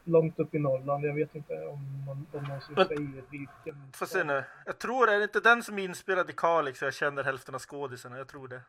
långt 0.04 0.38
upp 0.38 0.54
i 0.54 0.58
Norrland, 0.58 1.04
jag 1.04 1.14
vet 1.14 1.34
inte 1.34 1.54
om 1.66 2.04
man, 2.06 2.26
om 2.32 2.48
man 2.48 2.60
Men- 2.76 2.86
säger 2.86 3.22
vilken. 3.30 3.92
Får 3.94 4.06
se 4.06 4.24
nu. 4.24 4.44
Jag 4.66 4.78
tror 4.78 5.06
det 5.06 5.12
är 5.14 5.22
inte 5.22 5.40
den 5.40 5.62
som 5.62 5.78
är 5.78 5.82
inspelad 5.84 6.30
i 6.30 6.32
Kalix 6.36 6.82
och 6.82 6.86
jag 6.86 6.94
känner 6.94 7.24
hälften 7.24 7.54
av 7.54 7.60
skådisarna. 7.60 8.18
Jag 8.18 8.28
tror 8.28 8.48
det. 8.48 8.60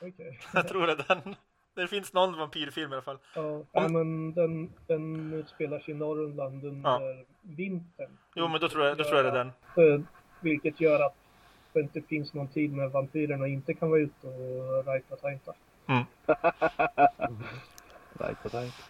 Okej. 0.00 0.38
Jag 0.54 0.68
tror 0.68 0.86
det 0.86 0.92
är 0.92 1.14
den. 1.24 1.34
Det 1.76 1.86
finns 1.88 2.12
någon 2.12 2.38
vampyrfilm 2.38 2.90
i 2.92 2.94
alla 2.94 3.02
fall. 3.02 3.18
Ja, 3.34 3.62
ja, 3.72 3.88
men 3.88 4.34
den, 4.34 4.72
den 4.86 5.32
utspelar 5.32 5.78
sig 5.78 5.94
i 5.94 5.96
Norrland 5.96 6.64
under 6.64 7.24
vintern. 7.42 8.18
Jo, 8.34 8.48
men 8.48 8.60
då 8.60 8.68
tror 8.68 8.84
jag, 8.86 8.98
då 8.98 9.04
tror 9.04 9.16
jag 9.16 9.24
det 9.24 9.30
är 9.30 9.34
den. 9.76 9.94
Eh, 9.94 10.00
Vilket 10.40 10.80
gör 10.80 11.00
att 11.06 11.16
det 11.74 11.80
inte 11.80 12.00
finns 12.00 12.34
någon 12.34 12.48
tid 12.48 12.72
när 12.72 12.86
vampyrerna 12.86 13.46
inte 13.46 13.74
kan 13.74 13.90
vara 13.90 14.00
ute 14.00 14.26
och 14.26 14.86
rajta 14.86 15.16
tajta. 15.16 15.54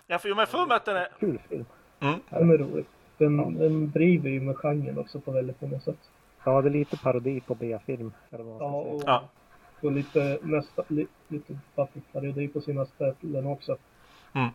Jag 0.07 0.23
får 0.23 0.29
ju 0.29 0.35
med 0.35 0.49
för 0.49 0.67
mig 0.67 0.77
att 0.77 0.85
den 0.85 0.97
är... 0.97 1.09
Kul 1.21 1.39
film. 1.49 1.65
Den 1.99 2.51
är 2.51 2.59
rolig. 2.59 2.87
Den, 3.19 3.59
den 3.59 3.91
driver 3.91 4.31
ju 4.31 4.41
med 4.41 4.57
genren 4.57 4.99
också 4.99 5.21
på 5.21 5.31
väldigt 5.31 5.61
många 5.61 5.81
sätt. 5.81 6.11
Ja, 6.45 6.63
det 6.63 6.69
är 6.69 6.71
lite 6.71 6.97
parodi 6.97 7.41
på 7.41 7.55
B-film. 7.55 8.13
Eller 8.31 8.45
vad 8.45 8.61
man 8.61 8.73
Ja, 8.73 8.81
och. 8.81 9.03
Ja. 9.07 9.29
och 9.81 9.93
lite, 9.93 10.39
nästa, 10.43 10.85
li, 10.89 11.07
lite 11.29 11.59
Buffy-parodi 11.77 12.49
på 12.49 12.61
sina 12.61 12.87
ställen 12.87 13.47
också. 13.47 13.77
Mm. 14.33 14.49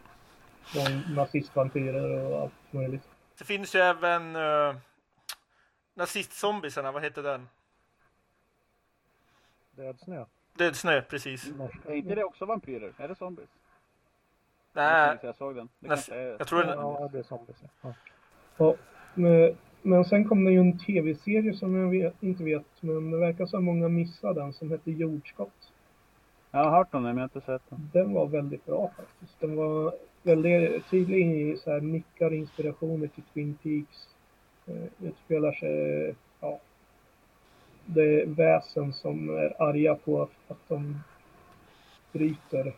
Från 0.64 1.16
nazistvampyrer 1.16 2.26
och 2.26 2.42
allt 2.42 2.74
möjligt. 2.74 3.04
Det 3.38 3.46
finns 3.46 3.76
ju 3.76 3.80
även 3.80 4.36
uh, 4.36 4.76
nazistzombisarna, 5.96 6.92
vad 6.92 7.04
heter 7.04 7.24
den? 7.24 7.48
Död 9.80 10.00
snö. 10.00 10.26
Död 10.58 10.76
snö, 10.76 11.02
precis. 11.02 11.52
Är 11.88 11.94
inte 11.94 12.16
det 12.16 12.24
också 12.24 12.46
vampyrer? 12.46 12.94
Är 12.98 13.08
det 13.08 13.16
zombies? 13.16 13.50
Nej, 14.74 15.18
Jag 15.22 15.36
såg 15.36 15.56
den. 15.56 15.70
Det 15.80 15.88
näst- 15.88 16.10
är... 16.12 16.36
jag 16.40 16.48
tror 16.48 16.60
den... 16.64 16.70
Ja, 16.70 17.10
det 17.12 17.20
är 17.20 17.24
zombies. 17.24 17.58
ja. 17.82 17.94
Ja, 18.58 18.76
men, 19.14 19.58
men 19.82 20.06
sen 20.06 20.28
kom 20.28 20.46
det 20.46 20.52
ju 20.52 20.60
en 20.60 20.80
tv-serie 20.80 21.54
som 21.54 21.76
jag 21.76 21.90
vet, 21.90 22.24
inte 22.24 22.44
vet, 22.44 22.66
men 22.80 23.12
det 23.12 23.18
verkar 23.18 23.46
som 23.46 23.64
många 23.66 23.88
missade 23.88 24.42
den, 24.42 24.54
som 24.54 24.72
heter 24.72 24.92
Jordskott. 24.92 25.72
Jag 26.52 26.64
har 26.64 26.72
hört 26.72 26.94
om 26.94 27.04
den, 27.04 27.16
men 27.16 27.22
jag 27.22 27.30
har 27.30 27.36
inte 27.36 27.42
sett 27.46 27.70
den. 27.70 27.90
Den 27.94 28.14
var 28.14 28.28
väldigt 28.28 28.66
bra 28.66 28.92
faktiskt. 28.98 29.40
Den 29.40 29.56
var 29.56 29.94
väldigt 30.24 30.90
tydlig 30.90 31.32
i 31.42 31.58
så 31.58 31.72
här 31.72 31.82
nickar 31.82 32.34
inspirationer 32.34 33.08
till 33.08 33.24
Twin 33.34 33.58
Peaks. 33.64 34.16
Eh, 34.68 35.08
utspelar 35.08 35.52
sig, 35.52 36.16
det 37.94 38.22
är 38.22 38.26
väsen 38.26 38.94
som 38.94 39.30
är 39.38 39.62
arga 39.62 39.96
på 39.96 40.22
att, 40.22 40.52
att 40.52 40.58
de 40.68 41.00
bryter 42.12 42.74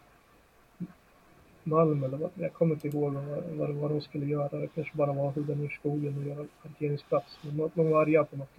malm 1.64 2.04
eller 2.04 2.18
vad, 2.18 2.32
jag 2.34 2.54
kommer 2.54 2.74
inte 2.76 2.88
ihåg 2.88 3.14
vad, 3.14 3.44
vad 3.44 3.70
var 3.76 3.90
de 3.90 4.02
skulle 4.02 4.26
göra. 4.26 4.60
Det 4.60 4.68
kanske 4.68 4.98
bara 4.98 5.14
var 5.14 5.30
att 5.30 5.36
hugga 5.36 5.56
ner 5.56 5.70
skogen 5.70 6.18
och 6.18 6.24
göra 6.24 6.48
parkeringsplats. 6.64 7.40
Men 7.44 7.58
de 7.74 7.90
var 7.92 8.02
arga 8.02 8.24
på 8.24 8.38
något. 8.38 8.50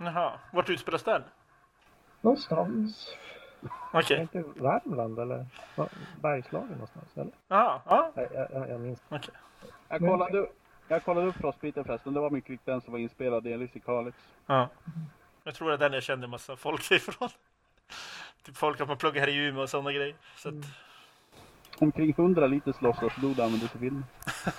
Jaha, 0.00 0.32
vart 0.52 0.70
utspelas 0.70 1.02
den? 1.02 1.22
Någonstans. 2.20 3.16
Okej. 3.92 4.20
Inte 4.20 4.44
Värmland 4.56 5.18
eller 5.18 5.46
Bergslagen 6.22 6.68
någonstans? 6.70 7.16
Eller? 7.16 7.32
Jaha, 7.48 7.80
ja. 7.86 8.12
Jag, 8.14 8.26
jag, 8.34 8.46
jag- 8.52 8.68
jag 8.70 8.80
minns 8.80 9.02
Okej. 9.08 9.34
Jag 9.88 9.98
kollade, 10.00 10.46
jag 10.88 11.04
kollade 11.04 11.26
upp 11.26 11.34
Frostbiten 11.36 11.84
förresten. 11.84 12.14
Det 12.14 12.20
var 12.20 12.30
mycket 12.30 12.50
riktigt 12.50 12.66
den 12.66 12.80
som 12.80 12.92
var 12.92 12.98
inspelad 12.98 13.42
delvis 13.44 13.76
i 13.76 13.80
Kalix. 13.80 14.16
Ja. 14.46 14.68
Jag 15.44 15.54
tror 15.54 15.72
att 15.72 15.80
den 15.80 15.92
jag 15.92 16.02
kände 16.02 16.26
massa 16.26 16.56
folk 16.56 16.90
ifrån. 16.90 17.28
Typ 18.42 18.56
folk 18.56 18.80
att 18.80 18.88
man 18.88 18.98
pluggar 18.98 19.20
här 19.20 19.28
i 19.28 19.36
Umeå 19.36 19.62
och 19.62 19.70
sådana 19.70 19.92
grejer. 19.92 20.14
Så 20.36 20.48
att, 20.48 20.54
Omkring 21.78 22.10
100 22.10 22.46
liter 22.46 22.74
låtsasblod 22.80 23.40
användes 23.40 23.74
i 23.74 23.78
filmen. 23.78 24.04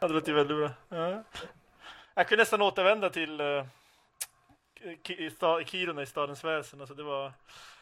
ja, 0.00 0.08
det 0.08 0.14
låter 0.14 0.28
ju 0.28 0.34
väldigt 0.34 0.56
bra. 0.56 0.70
Ja. 0.98 1.22
Jag 2.14 2.28
kunde 2.28 2.42
nästan 2.42 2.62
återvända 2.62 3.10
till 3.10 3.40
uh, 3.40 3.64
Kiruna 5.64 6.02
i 6.02 6.06
stadens 6.06 6.44
väsen. 6.44 6.80
Alltså 6.80 6.94
det 6.94 7.02
var, 7.02 7.32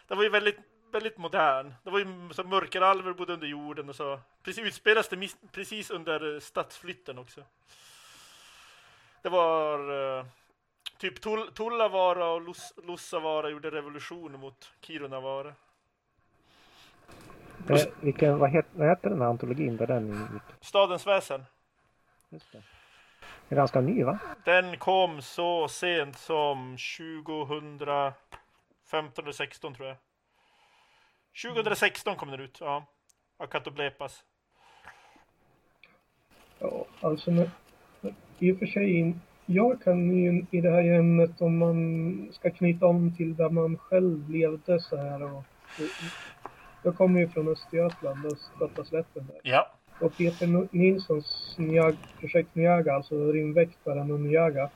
det 0.08 0.14
var 0.14 0.22
ju 0.22 0.28
väldigt, 0.28 0.58
väldigt 0.92 1.18
modern. 1.18 1.74
Det 1.82 1.90
var 1.90 1.98
ju 1.98 2.30
så 2.32 2.44
mörkeralver 2.44 3.12
bodde 3.12 3.32
under 3.32 3.46
jorden 3.46 3.88
och 3.88 3.96
så. 3.96 4.20
Precis 4.42 4.64
utspelas 4.64 5.08
det 5.08 5.28
precis 5.52 5.90
under 5.90 6.34
eh, 6.34 6.40
stadsflytten 6.40 7.18
också. 7.18 7.42
Det 9.22 9.28
var 9.28 9.78
eh, 10.18 10.24
typ 11.00 11.20
Tull- 11.24 11.52
Tullavara 11.52 12.28
och 12.30 12.40
Lus- 12.40 12.72
Lussavara 12.86 13.50
gjorde 13.50 13.70
revolution 13.70 14.40
mot 14.40 14.72
Kirunavara. 14.80 15.54
Eh, 17.68 17.76
vilken, 18.00 18.38
vad, 18.38 18.50
het, 18.50 18.66
vad 18.72 18.88
heter 18.88 19.10
den 19.10 19.20
här 19.20 19.28
antologin 19.28 19.76
där 19.76 19.86
den 19.86 20.28
gick? 20.32 20.42
Stadens 20.60 21.06
väsen. 21.06 21.44
Just 22.28 22.52
det. 22.52 22.62
Den 23.48 23.58
är 23.58 23.60
ganska 23.62 23.80
ny 23.80 24.04
va? 24.04 24.18
Den 24.44 24.78
kom 24.78 25.22
så 25.22 25.68
sent 25.68 26.18
som 26.18 26.76
2015 26.98 29.24
eller 29.24 29.32
16 29.32 29.74
tror 29.74 29.88
jag. 29.88 29.96
2016 31.52 32.16
kom 32.16 32.30
den 32.30 32.40
ut, 32.40 32.58
ja. 32.60 32.86
Akato 33.36 33.70
Blepas. 33.70 34.24
Ja, 36.58 36.84
alltså 37.00 37.30
men, 37.30 37.50
i 38.38 38.52
och 38.52 38.58
för 38.58 38.66
sig, 38.66 39.14
jag 39.54 39.82
kan 39.82 40.16
ju 40.16 40.46
i 40.50 40.60
det 40.60 40.70
här 40.70 40.84
ämnet 40.84 41.40
om 41.40 41.58
man 41.58 42.28
ska 42.32 42.50
knyta 42.50 42.86
om 42.86 43.16
till 43.16 43.36
där 43.36 43.50
man 43.50 43.76
själv 43.78 44.30
levde 44.30 44.80
så 44.80 44.96
här 44.96 45.22
och, 45.22 45.44
jag 46.82 46.96
kommer 46.96 47.20
ju 47.20 47.28
från 47.28 47.48
Östergötland, 47.48 48.26
Östgötaslätten 48.26 49.26
där. 49.26 49.40
Ja. 49.42 49.66
Och 50.00 50.16
Peter 50.16 50.68
Nilssons 50.76 51.54
Niag, 51.58 51.96
projekt 52.20 52.54
Niaga, 52.54 52.94
alltså 52.94 53.32
rymdväktaren 53.32 54.10
och 54.10 54.20
Niaga, 54.20 54.70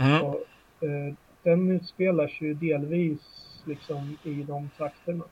Mm. 0.00 0.22
och, 0.22 0.34
eh, 0.80 1.14
den 1.42 1.70
utspelar 1.70 2.28
sig 2.28 2.46
ju 2.46 2.54
delvis 2.54 3.20
liksom 3.64 4.16
i 4.22 4.42
de 4.42 4.70
trakterna. 4.70 5.24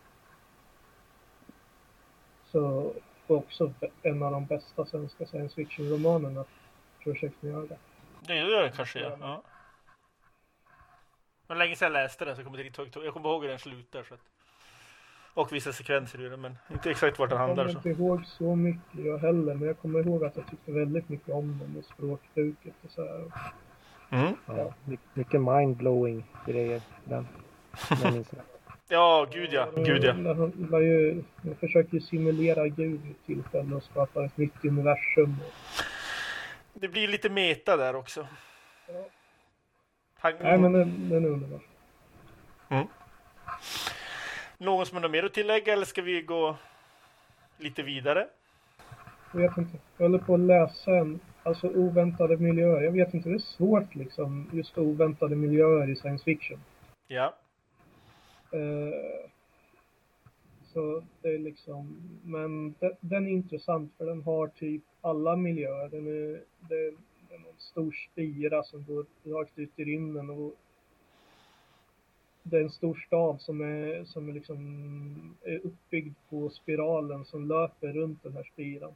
Så 2.53 2.93
också 3.27 3.73
en 4.03 4.23
av 4.23 4.33
de 4.33 4.47
bästa 4.47 4.87
svenska 4.87 5.27
science 5.27 5.55
fiction-romanerna, 5.55 6.45
Projekt 7.03 7.43
Niaga. 7.43 7.77
Det 8.27 8.35
gör 8.37 8.63
den 8.63 8.73
kanske, 8.73 8.99
ja. 9.01 9.17
ja. 9.21 9.43
Men 11.49 11.59
länge 11.59 11.77
sedan 11.77 11.87
jag 11.87 11.93
läste 12.03 12.25
den 12.25 12.37
så 12.37 12.45
kommer 12.45 12.59
jag 12.59 12.67
inte 12.67 12.83
riktigt 12.83 12.97
ihåg. 12.97 13.05
Jag 13.07 13.13
kommer 13.15 13.29
ihåg 13.29 13.43
hur 13.43 13.49
den 13.49 13.59
slutar. 13.59 14.03
Så 14.03 14.15
att... 14.15 14.21
Och 15.35 15.53
vissa 15.53 15.73
sekvenser 15.73 16.21
ur 16.21 16.31
den, 16.31 16.41
men 16.41 16.59
inte 16.73 16.91
exakt 16.91 17.19
vart 17.19 17.31
den 17.31 17.39
Jag 17.41 17.47
handlar. 17.47 17.65
kommer 17.65 17.81
Så. 17.83 17.89
inte 17.89 18.03
ihåg 18.03 18.27
så 18.27 18.57
mycket 18.57 19.05
jag 19.05 19.19
heller, 19.19 19.55
men 19.55 19.69
jag 19.69 19.79
kommer 19.79 20.01
ihåg 20.07 20.25
att 20.25 20.37
jag 20.37 20.47
tyckte 20.51 20.73
väldigt 20.73 21.09
mycket 21.09 21.35
om 21.35 21.59
den 21.59 21.77
och 21.79 21.85
språkbruket 21.85 22.75
och 22.85 22.91
så 22.91 23.03
här. 23.05 23.31
Mm. 24.11 24.35
Ja. 24.47 24.75
My- 24.85 24.99
Mycket 25.15 25.41
mindblowing 25.41 26.25
grejer 26.47 26.77
i 26.77 26.83
den. 27.09 27.27
Jag. 28.03 28.25
Ja, 28.89 29.27
gud 29.33 29.53
ja. 29.53 29.69
Gud 29.77 30.05
ja. 30.05 30.13
Det 30.13 30.83
ju, 30.85 31.23
jag 31.43 31.57
försöker 31.57 31.95
ju 31.95 32.01
simulera 32.01 32.69
Gud 32.69 33.01
vid 33.03 33.27
tillfälle 33.27 33.75
och 33.77 33.83
skapa 33.83 34.25
ett 34.25 34.37
nytt 34.37 34.65
universum. 34.65 35.37
Det 36.81 36.89
blir 36.89 37.09
lite 37.09 37.31
meta 37.31 37.77
där 37.77 37.97
också. 37.97 38.27
Han... 40.19 40.33
Nej 40.41 40.59
men 40.59 40.73
den, 40.73 41.09
den 41.09 41.25
är 41.25 41.29
underbar. 41.29 41.61
Någon 44.59 44.87
som 44.87 44.97
har 44.97 45.03
något 45.03 45.11
mer 45.11 45.25
att 45.25 45.35
tillägga 45.35 45.73
eller 45.73 45.85
ska 45.85 46.03
vi 46.03 46.23
gå 46.23 46.57
lite 47.59 47.83
vidare? 47.83 48.29
Jag 49.33 49.41
vet 49.41 49.59
inte. 49.59 49.79
Jag 49.97 50.05
håller 50.05 50.19
på 50.19 50.35
att 50.35 50.41
läsa 50.41 50.91
en, 50.91 51.21
alltså 51.43 51.69
oväntade 51.69 52.37
miljöer. 52.37 52.83
Jag 52.83 52.93
vet 52.93 53.15
inte, 53.15 53.29
det 53.29 53.35
är 53.35 53.39
svårt 53.39 53.95
liksom, 53.95 54.51
just 54.53 54.79
oväntade 54.79 55.37
miljöer 55.37 55.91
i 55.91 55.97
science 55.97 56.25
fiction. 56.25 56.61
Ja. 57.07 57.35
Eh, 58.51 59.31
så 60.77 61.03
det 61.23 61.29
är 61.29 61.39
liksom, 61.39 61.97
men 62.25 62.75
den, 62.81 62.93
den 63.01 63.27
är 63.27 63.31
intressant 63.31 63.93
för 63.99 64.07
den 64.07 64.23
har 64.23 64.49
typ 64.49 64.83
alla 65.01 65.37
miljöer. 65.37 65.89
Den 65.89 66.07
är, 66.07 66.43
det, 66.69 66.95
det 67.29 67.35
är 67.35 67.39
någon 67.39 67.59
stor 67.59 67.93
spira 68.13 68.63
som 68.63 68.85
går 68.85 69.07
rakt 69.25 69.59
ut 69.59 69.71
i 69.77 69.85
rymden 69.85 70.31
och 70.31 70.55
det 72.43 72.57
är 72.57 72.63
en 72.63 72.71
stor 72.71 73.05
stad 73.07 73.41
som 73.41 73.61
är, 73.61 74.05
som 74.05 74.29
är 74.29 74.33
liksom 74.33 75.37
är 75.43 75.67
uppbyggd 75.67 76.15
på 76.29 76.51
spiralen 76.51 77.25
som 77.25 77.49
löper 77.49 77.93
runt 77.93 78.23
den 78.23 78.33
här 78.33 78.51
spiran. 78.53 78.95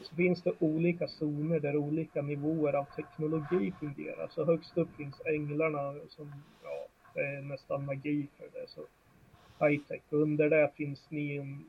Så 0.00 0.14
finns 0.14 0.42
det 0.42 0.52
olika 0.58 1.08
zoner 1.08 1.60
där 1.60 1.76
olika 1.76 2.22
nivåer 2.22 2.72
av 2.72 2.84
teknologi 2.84 3.72
fungerar. 3.80 4.28
Så 4.28 4.44
högst 4.44 4.78
upp 4.78 4.96
finns 4.96 5.20
änglarna 5.26 5.94
som, 6.08 6.32
ja, 6.62 6.86
det 7.14 7.20
är 7.20 7.42
nästan 7.42 7.84
magi 7.84 8.26
för 8.38 8.60
det. 8.60 8.66
Så 8.68 8.80
high 9.60 9.78
tech. 9.88 10.02
Under 10.10 10.50
det 10.50 10.70
finns 10.76 11.10
Neon 11.10 11.64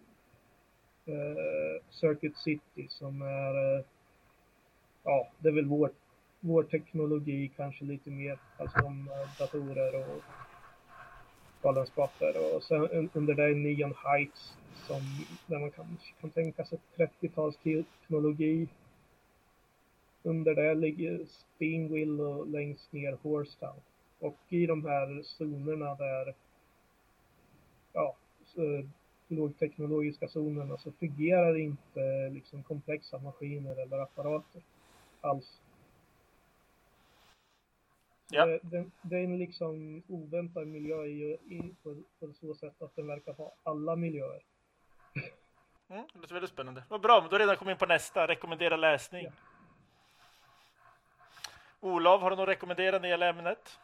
eh, 1.06 1.84
Circuit 1.90 2.38
City 2.38 2.88
som 2.90 3.22
är, 3.22 3.78
eh, 3.78 3.86
ja, 5.04 5.28
det 5.40 5.50
är 5.50 5.54
väl 5.54 5.66
vår, 5.66 5.92
vår 6.40 6.64
teknologi 6.64 7.52
kanske 7.58 7.86
lite 7.86 8.10
mer, 8.10 8.38
alltså 8.58 8.86
om 8.86 9.08
eh, 9.08 9.40
datorer 9.40 9.96
och 9.96 10.24
galenskaper. 11.62 12.56
Och 12.56 12.64
sen 12.64 13.10
under 13.14 13.34
det 13.34 13.44
är 13.44 13.56
Neon 13.56 13.94
Heights 14.04 14.58
som, 14.88 15.02
där 15.46 15.60
man 15.60 15.72
kan, 15.72 15.98
kan 16.22 16.30
tänka 16.30 16.66
sig 16.66 16.80
30-tals 16.98 17.58
teknologi. 17.58 18.68
Under 20.24 20.56
det 20.56 20.76
ligger 20.76 21.26
Spinwheel 21.26 22.22
och 22.22 22.48
längst 22.48 22.94
ner 22.94 23.18
Horsetown. 23.24 23.80
Och 24.20 24.38
i 24.50 24.66
de 24.66 24.86
här 24.86 25.22
zonerna 25.24 25.96
där, 25.96 26.34
ja, 27.98 28.16
lågteknologiska 29.28 30.28
zonerna 30.28 30.78
så 30.78 30.92
fungerar 30.92 31.58
inte 31.58 32.30
liksom 32.30 32.64
komplexa 32.64 33.18
maskiner 33.18 33.82
eller 33.82 34.00
apparater 34.00 34.62
alls. 35.22 35.62
Ja. 38.30 38.46
Det, 38.46 38.60
det, 38.64 38.86
det 39.02 39.16
är 39.16 39.24
en 39.24 39.38
liksom 39.38 40.04
oväntad 40.08 40.68
miljö 40.68 41.06
i, 41.06 41.34
i, 41.34 41.76
på, 41.84 41.96
på 42.20 42.34
så 42.34 42.54
sätt 42.54 42.82
att 42.82 42.96
den 42.96 43.08
verkar 43.08 43.34
ha 43.34 43.54
alla 43.64 43.96
miljöer. 43.96 44.42
Mm, 45.90 46.04
det 46.14 46.20
låter 46.20 46.34
väldigt 46.34 46.52
spännande. 46.52 46.84
Vad 46.90 47.02
bra, 47.02 47.22
men 47.22 47.30
då 47.30 47.34
har 47.34 47.40
redan 47.40 47.58
kommit 47.58 47.72
in 47.72 47.78
på 47.78 47.86
nästa. 47.86 48.28
Rekommendera 48.28 48.78
läsning. 48.78 49.24
Ja. 49.24 49.32
Olav, 51.80 52.22
har 52.22 52.30
du 52.30 52.36
något 52.36 52.48
rekommendera 52.48 52.92
när 52.92 53.00
det 53.00 53.08
gäller 53.08 53.30
ämnet? 53.30 53.80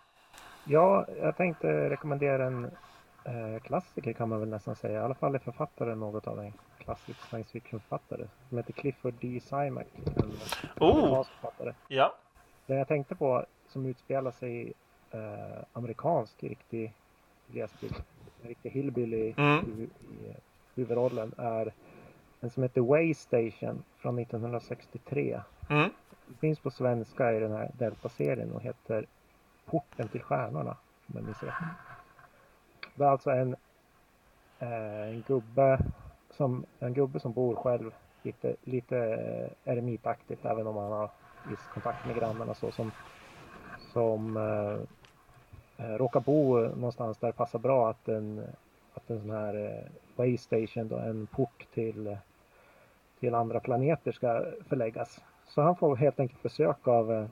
Ja, 0.65 1.05
jag 1.21 1.37
tänkte 1.37 1.89
rekommendera 1.89 2.45
en 2.45 2.65
eh, 2.65 2.71
klassiker 3.63 4.13
kan 4.13 4.29
man 4.29 4.39
väl 4.39 4.49
nästan 4.49 4.75
säga. 4.75 4.99
I 5.01 5.03
alla 5.03 5.13
fall 5.13 5.35
är 5.35 5.39
författaren 5.39 5.99
något 5.99 6.27
av 6.27 6.39
en 6.39 6.53
klassisk 6.77 7.19
science 7.29 7.49
fiction-författare. 7.51 8.27
Som 8.49 8.57
heter 8.57 8.73
Clifford 8.73 9.13
D. 9.21 9.39
Simak. 9.43 9.87
En 10.15 10.31
Oh, 10.79 11.23
författare. 11.23 11.73
ja. 11.87 12.15
Det 12.65 12.73
jag 12.75 12.87
tänkte 12.87 13.15
på 13.15 13.45
som 13.67 13.85
utspelar 13.85 14.31
sig 14.31 14.61
i 14.67 14.73
eh, 15.11 15.63
amerikansk 15.73 16.43
riktig 16.43 16.93
glesbygd. 17.47 17.95
En 18.41 18.47
riktig 18.47 18.69
hillbilly 18.69 19.33
Mm. 19.37 19.65
i, 19.65 19.83
i 19.83 20.35
huvudrollen 20.75 21.31
är 21.37 21.73
en 22.41 22.49
som 22.49 22.63
heter 22.63 22.81
Way 22.81 23.13
Station 23.13 23.83
från 23.97 24.19
1963. 24.19 25.41
Mm. 25.69 25.89
Det 26.27 26.35
finns 26.39 26.59
på 26.59 26.71
svenska 26.71 27.33
i 27.33 27.39
den 27.39 27.51
här 27.51 27.71
Delta-serien 27.77 28.51
och 28.51 28.61
heter 28.61 29.05
Porten 29.65 30.07
till 30.07 30.21
stjärnorna. 30.21 30.71
Om 31.07 31.13
jag 31.15 31.23
minns 31.23 31.43
rätt. 31.43 31.53
Det 32.95 33.03
är 33.03 33.07
alltså 33.09 33.29
en, 33.29 33.55
eh, 34.59 35.07
en 35.09 35.23
gubbe 35.27 35.79
som 36.29 36.65
en 36.79 36.93
gubbe 36.93 37.19
som 37.19 37.33
bor 37.33 37.55
själv 37.55 37.91
lite, 38.23 38.55
lite 38.63 38.97
eh, 38.97 39.71
eremitaktigt 39.73 40.45
även 40.45 40.67
om 40.67 40.77
han 40.77 40.91
har 40.91 41.09
viss 41.49 41.67
kontakt 41.73 42.07
med 42.07 42.15
grannarna 42.15 42.53
så 42.53 42.71
som 42.71 42.91
som 43.93 44.37
eh, 44.37 45.85
eh, 45.85 45.97
råkar 45.97 46.19
bo 46.19 46.57
någonstans 46.57 47.17
där 47.17 47.27
det 47.27 47.33
passar 47.33 47.59
bra 47.59 47.89
att 47.89 48.07
en, 48.07 48.43
att 48.93 49.09
en 49.09 49.19
sån 49.21 49.29
här 49.29 49.85
eh, 50.15 50.83
då, 50.83 50.97
en 50.97 51.27
port 51.27 51.67
till 51.73 52.17
till 53.19 53.35
andra 53.35 53.59
planeter 53.59 54.11
ska 54.11 54.45
förläggas. 54.69 55.19
Så 55.47 55.61
han 55.61 55.75
får 55.75 55.95
helt 55.95 56.19
enkelt 56.19 56.43
besök 56.43 56.87
av, 56.87 57.27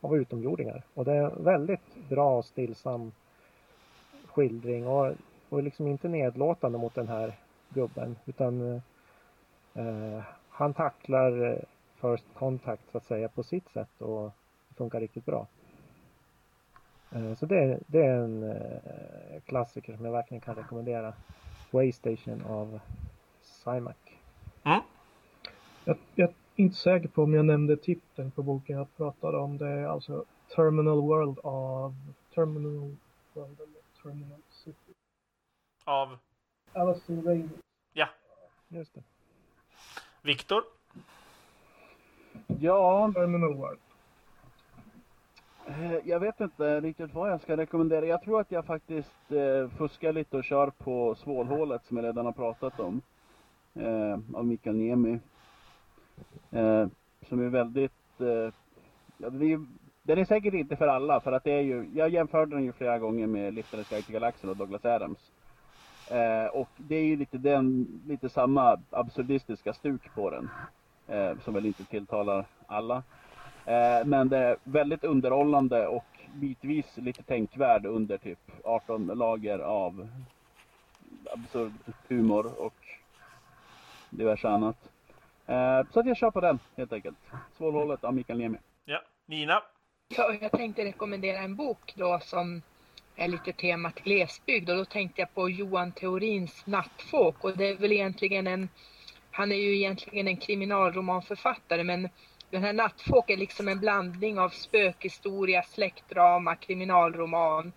av 0.00 0.16
utomjordingar. 0.16 0.82
Och 0.94 1.04
det 1.04 1.12
är 1.12 1.22
en 1.22 1.44
väldigt 1.44 2.08
bra 2.08 2.38
och 2.38 2.44
stillsam 2.44 3.12
skildring 4.34 4.86
och, 4.86 5.12
och 5.48 5.62
liksom 5.62 5.86
inte 5.86 6.08
nedlåtande 6.08 6.78
mot 6.78 6.94
den 6.94 7.08
här 7.08 7.34
gubben 7.68 8.16
utan 8.26 8.82
eh, 9.74 10.22
han 10.48 10.74
tacklar 10.74 11.52
eh, 11.52 11.58
First 12.00 12.26
Contact 12.34 12.82
så 12.92 12.98
att 12.98 13.04
säga 13.04 13.28
på 13.28 13.42
sitt 13.42 13.68
sätt 13.68 14.00
och 14.00 14.32
det 14.68 14.74
funkar 14.74 15.00
riktigt 15.00 15.26
bra. 15.26 15.46
Eh, 17.10 17.34
så 17.34 17.46
det, 17.46 17.78
det, 17.86 18.02
är 18.02 18.16
en 18.16 18.42
eh, 18.42 19.40
klassiker 19.44 19.96
som 19.96 20.04
jag 20.04 20.12
verkligen 20.12 20.40
kan 20.40 20.54
rekommendera. 20.54 21.12
Waystation 21.70 22.42
av 22.48 22.80
Simac. 23.42 23.96
Mm. 24.64 24.80
Jag, 25.84 25.96
jag, 26.14 26.28
är 26.28 26.34
inte 26.56 26.76
säker 26.76 27.08
på 27.08 27.22
om 27.22 27.34
jag 27.34 27.44
nämnde 27.44 27.76
titeln 27.76 28.30
på 28.30 28.42
boken 28.42 28.76
jag 28.76 28.96
pratade 28.96 29.38
om. 29.38 29.58
Det 29.58 29.68
är 29.68 29.86
alltså 29.86 30.24
Terminal 30.56 31.00
World 31.00 31.38
av 31.42 31.94
Terminal 32.34 32.96
World 33.34 33.60
eller 33.60 33.83
Terminal 34.04 34.42
City. 34.50 34.92
Av? 35.84 36.18
Alistair 36.72 37.22
Reynolds. 37.22 37.62
Ja. 37.92 38.08
Just 38.68 38.94
det. 38.94 39.02
Viktor? 40.22 40.62
Ja. 42.46 43.12
Terminal 43.14 43.54
World. 43.54 43.78
Eh, 45.66 45.96
jag 46.04 46.20
vet 46.20 46.40
inte 46.40 46.80
riktigt 46.80 47.14
vad 47.14 47.30
jag 47.30 47.40
ska 47.40 47.56
rekommendera. 47.56 48.06
Jag 48.06 48.22
tror 48.22 48.40
att 48.40 48.50
jag 48.50 48.66
faktiskt 48.66 49.32
eh, 49.32 49.68
fuskar 49.68 50.12
lite 50.12 50.36
och 50.36 50.44
kör 50.44 50.70
på 50.70 51.14
svålhålet 51.14 51.84
som 51.84 51.96
jag 51.96 52.04
redan 52.04 52.26
har 52.26 52.32
pratat 52.32 52.80
om. 52.80 53.00
Eh, 53.74 54.18
av 54.34 54.46
Mikael 54.46 54.76
Niemi. 54.76 55.20
Eh, 56.50 56.86
som 57.28 57.40
är 57.40 57.48
väldigt... 57.48 58.20
Eh, 58.20 58.52
ja, 59.18 59.28
är, 59.28 59.83
den 60.06 60.18
är 60.18 60.24
säkert 60.24 60.54
inte 60.54 60.76
för 60.76 60.88
alla 60.88 61.20
för 61.20 61.32
att 61.32 61.44
det 61.44 61.52
är 61.52 61.60
ju... 61.60 61.90
Jag 61.94 62.08
jämförde 62.08 62.56
den 62.56 62.64
ju 62.64 62.72
flera 62.72 62.98
gånger 62.98 63.26
med 63.26 63.54
Liftarens 63.54 63.88
guide 63.88 64.04
till 64.04 64.12
galaxen 64.12 64.50
och 64.50 64.56
Douglas 64.56 64.84
Adams. 64.84 65.30
Eh, 66.10 66.46
och 66.46 66.68
det 66.76 66.96
är 66.96 67.04
ju 67.04 67.16
lite, 67.16 67.38
den, 67.38 67.86
lite 68.06 68.28
samma 68.28 68.80
absurdistiska 68.90 69.72
stuk 69.72 70.14
på 70.14 70.30
den. 70.30 70.50
Eh, 71.08 71.38
som 71.38 71.54
väl 71.54 71.66
inte 71.66 71.84
tilltalar 71.84 72.46
alla. 72.66 73.02
Eh, 73.66 74.04
men 74.04 74.28
det 74.28 74.38
är 74.38 74.56
väldigt 74.64 75.04
underhållande 75.04 75.86
och 75.86 76.06
bitvis 76.34 76.96
lite 76.96 77.22
tänkvärd 77.22 77.86
under 77.86 78.18
typ 78.18 78.38
18 78.64 79.06
lager 79.06 79.58
av 79.58 80.08
absurd 81.32 81.72
humor 82.08 82.52
och 82.58 82.74
diverse 84.10 84.48
annat. 84.48 84.76
Eh, 85.46 85.82
så 85.92 86.00
att 86.00 86.06
jag 86.06 86.16
kör 86.16 86.30
på 86.30 86.40
den 86.40 86.58
helt 86.76 86.92
enkelt. 86.92 87.18
Svålhålet 87.52 88.04
av 88.04 88.14
Mikael 88.14 88.38
Niemi. 88.38 88.58
Ja, 88.84 89.00
Nina? 89.26 89.62
Ja, 90.16 90.34
jag 90.40 90.52
tänkte 90.52 90.84
rekommendera 90.84 91.38
en 91.38 91.56
bok 91.56 91.92
då 91.94 92.20
som 92.24 92.62
är 93.16 93.28
lite 93.28 93.52
temat 93.52 93.94
glesbygd 93.94 94.70
och 94.70 94.76
då 94.76 94.84
tänkte 94.84 95.20
jag 95.20 95.34
på 95.34 95.50
Johan 95.50 95.92
Theorins 95.92 96.66
Nattfåk 96.66 97.44
och 97.44 97.56
det 97.56 97.68
är 97.68 97.76
väl 97.76 97.92
egentligen 97.92 98.46
en 98.46 98.68
han 99.30 99.52
är 99.52 99.56
ju 99.56 99.76
egentligen 99.76 100.28
en 100.28 100.36
kriminalromanförfattare 100.36 101.84
men 101.84 102.08
den 102.50 102.64
här 102.64 102.72
Nattfåk 102.72 103.30
är 103.30 103.36
liksom 103.36 103.68
en 103.68 103.80
blandning 103.80 104.38
av 104.38 104.48
spökhistoria, 104.48 105.62
släktdrama, 105.62 106.56
kriminalroman. 106.56 107.72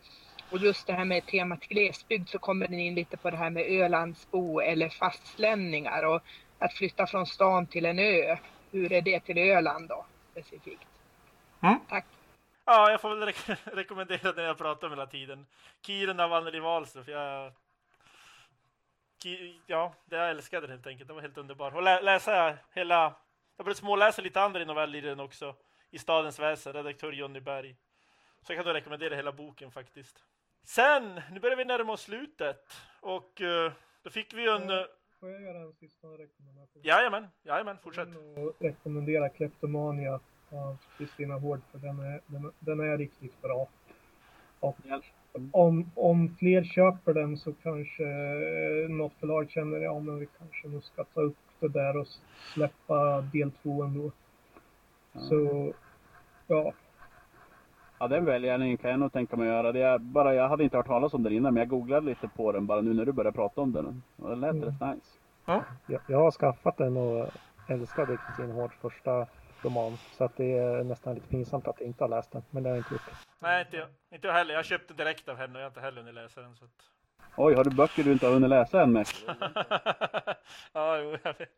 Och 0.52 0.58
just 0.58 0.88
det 0.88 0.94
här 0.94 1.06
med 1.06 1.26
temat 1.26 1.60
glesbygd 1.60 2.30
så 2.30 2.40
kommer 2.40 2.68
den 2.68 2.80
in 2.80 2.96
lite 2.96 3.18
på 3.18 3.30
det 3.30 3.38
här 3.38 3.50
med 3.50 3.64
Ölandsbo 3.72 4.60
eller 4.60 4.90
fastlänningar 4.90 6.04
och 6.04 6.22
att 6.60 6.74
flytta 6.74 7.08
från 7.08 7.26
stan 7.26 7.68
till 7.68 7.86
en 7.86 8.00
ö. 8.00 8.38
Hur 8.72 8.92
är 8.92 9.02
det 9.02 9.20
till 9.20 9.38
Öland 9.38 9.90
då 9.90 10.06
specifikt? 10.32 10.88
Mm. 11.62 11.80
Tack. 11.90 12.06
Ja, 12.70 12.92
jag 12.92 13.02
får 13.02 13.16
väl 13.16 13.28
re 13.28 13.56
rekommendera 13.64 14.32
den 14.32 14.46
jag 14.46 14.58
pratar 14.58 14.88
om 14.88 14.94
hela 14.94 15.08
tiden. 15.08 15.46
Kiruna 15.82 16.28
Vannery 16.28 16.60
Wahlström. 16.60 17.04
Jag... 17.08 17.54
Ja, 19.68 19.94
det 20.06 20.16
jag 20.16 20.30
älskade 20.30 20.68
helt 20.68 20.88
enkelt. 20.88 21.08
Det 21.08 21.14
var 21.14 21.22
helt 21.22 21.38
underbart. 21.38 21.74
Och 21.76 21.82
lä 21.82 22.02
läsa 22.02 22.58
hela 22.74 23.16
jag 23.58 23.66
började 23.66 23.80
småläsa 23.80 24.22
lite 24.22 24.42
andra 24.42 24.66
noveller 24.66 24.98
i 25.00 25.02
den 25.02 25.20
också. 25.20 25.56
I 25.92 26.00
Stadens 26.00 26.40
väsen, 26.40 26.74
redaktör 26.74 27.12
Jonny 27.12 27.40
Berg. 27.40 27.76
Så 28.42 28.54
jag 28.54 28.58
kan 28.58 28.66
då 28.66 28.74
rekommendera 28.74 29.16
hela 29.16 29.32
boken 29.32 29.72
faktiskt. 29.72 30.24
Sen, 30.64 31.22
nu 31.32 31.40
börjar 31.40 31.58
vi 31.58 31.66
närma 31.66 31.94
oss 31.94 32.02
slutet. 32.02 32.74
Och 33.00 33.42
uh, 33.42 33.72
då 34.04 34.10
fick 34.10 34.34
vi 34.34 34.48
en... 34.50 34.72
Uh, 34.72 34.86
Får 35.20 35.30
jag 35.30 35.42
göra 35.42 35.58
en 35.58 35.74
sista 35.74 36.08
rekommendation? 36.08 36.82
Jajamän, 36.84 37.28
jajamän, 37.44 37.78
fortsätt. 37.78 38.10
Jag 38.36 38.54
rekommendera 38.60 39.30
Kleptomania 39.30 40.20
av 40.52 40.78
Kristina 40.98 41.38
Hård 41.38 41.62
för 41.72 41.80
den 41.80 42.00
är, 42.00 42.22
den, 42.28 42.52
den 42.60 42.80
är 42.80 42.98
riktigt 42.98 43.42
bra. 43.42 43.68
Och 44.60 44.78
om, 45.52 45.92
om 45.96 46.36
fler 46.40 46.64
köper 46.64 47.14
den 47.14 47.38
så 47.38 47.54
kanske 47.64 48.04
något 48.90 49.14
förlag 49.14 49.50
känner 49.50 49.78
ja 49.78 50.00
men 50.00 50.20
vi 50.20 50.28
kanske 50.38 50.68
nu 50.68 50.82
ska 50.82 51.04
ta 51.04 51.22
upp 51.22 51.38
det 51.60 51.68
där 51.68 51.98
och 51.98 52.08
släppa 52.54 53.22
del 53.22 53.52
två 53.52 53.84
ändå. 53.84 54.12
Så, 55.14 55.74
ja. 56.48 56.74
Ja, 58.00 58.08
den 58.08 58.26
välgärningen 58.26 58.78
kan 58.78 58.92
jag 58.92 59.00
nog 59.00 59.14
tänka 59.14 59.36
mig 59.36 59.48
att 59.48 59.54
göra. 59.54 59.72
Det 59.72 59.82
är 59.82 59.98
bara, 59.98 60.34
jag 60.34 60.50
hade 60.50 60.64
inte 60.64 60.78
hört 60.78 60.88
talas 60.88 61.14
om 61.14 61.24
den 61.24 61.34
innan, 61.34 61.54
men 61.54 61.62
jag 61.62 61.70
googlade 61.70 62.06
lite 62.06 62.28
på 62.28 62.52
den 62.52 62.66
bara 62.66 62.82
nu 62.82 62.94
när 62.94 63.06
du 63.06 63.12
började 63.12 63.36
prata 63.36 63.62
om 63.62 63.72
den. 63.72 64.04
Och 64.18 64.30
den 64.30 64.40
lät 64.40 64.52
mm. 64.52 64.64
rätt 64.64 64.82
nice. 64.82 65.18
Ja. 65.46 65.64
Jag, 65.88 66.02
jag 66.08 66.18
har 66.18 66.32
skaffat 66.32 66.78
den 66.78 66.98
och 66.98 67.28
älskade 67.68 68.18
Kristin 68.18 68.52
Hårds 68.52 68.76
första 68.76 69.28
roman. 69.68 69.98
Så 70.18 70.24
att 70.24 70.38
det 70.38 70.58
är 70.58 70.84
nästan 70.84 71.16
lite 71.16 71.28
pinsamt 71.28 71.68
att 71.68 71.80
jag 71.80 71.88
inte 71.88 72.04
har 72.04 72.10
läst 72.10 72.32
den. 72.32 72.44
Men 72.52 72.64
det 72.64 72.70
har 72.70 72.76
jag 72.76 72.82
inte 72.82 72.94
gjort. 72.94 73.12
Nej, 73.40 73.62
inte 73.62 73.78
jag. 73.78 73.88
Inte 74.12 74.28
jag 74.28 74.34
heller. 74.34 74.54
Jag 74.54 74.66
köpte 74.66 74.94
direkt 74.94 75.30
av 75.30 75.38
henne 75.38 75.54
och 75.54 75.60
jag 75.60 75.66
har 75.66 75.70
inte 75.70 75.82
heller 75.82 76.02
hunnit 76.02 76.16
läsa 76.16 76.42
den. 76.42 76.56
Så 76.56 76.66
att... 76.66 76.72
Oj, 77.38 77.56
har 77.56 77.64
du 77.64 77.70
böcker 77.70 78.04
du 78.04 78.12
inte 78.12 78.26
har 78.26 78.34
hunnit 78.34 78.50
läsa 78.50 78.82
än 78.82 78.94
med? 78.94 79.08
ja, 80.74 80.98
jo, 80.98 81.18
jag 81.24 81.38
vet. 81.38 81.50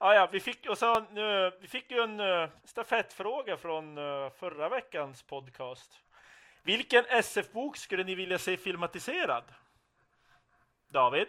Ja, 0.00 0.14
ja, 0.14 0.28
vi 0.32 0.40
fick, 0.40 0.68
och 0.68 0.78
så, 0.78 1.00
nu, 1.12 1.52
vi 1.60 1.68
fick 1.68 1.90
ju 1.90 1.98
en 1.98 2.20
uh, 2.20 2.48
stafettfråga 2.64 3.56
från 3.56 3.98
uh, 3.98 4.30
förra 4.30 4.68
veckans 4.68 5.22
podcast. 5.22 5.92
Vilken 6.62 7.04
SF-bok 7.08 7.76
skulle 7.76 8.04
ni 8.04 8.14
vilja 8.14 8.38
se 8.38 8.56
filmatiserad? 8.56 9.44
David? 10.88 11.26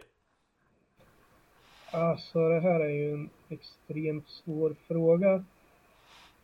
Alltså, 1.91 2.49
det 2.49 2.59
här 2.59 2.79
är 2.79 2.89
ju 2.89 3.13
en 3.13 3.29
extremt 3.49 4.29
svår 4.29 4.75
fråga. 4.87 5.43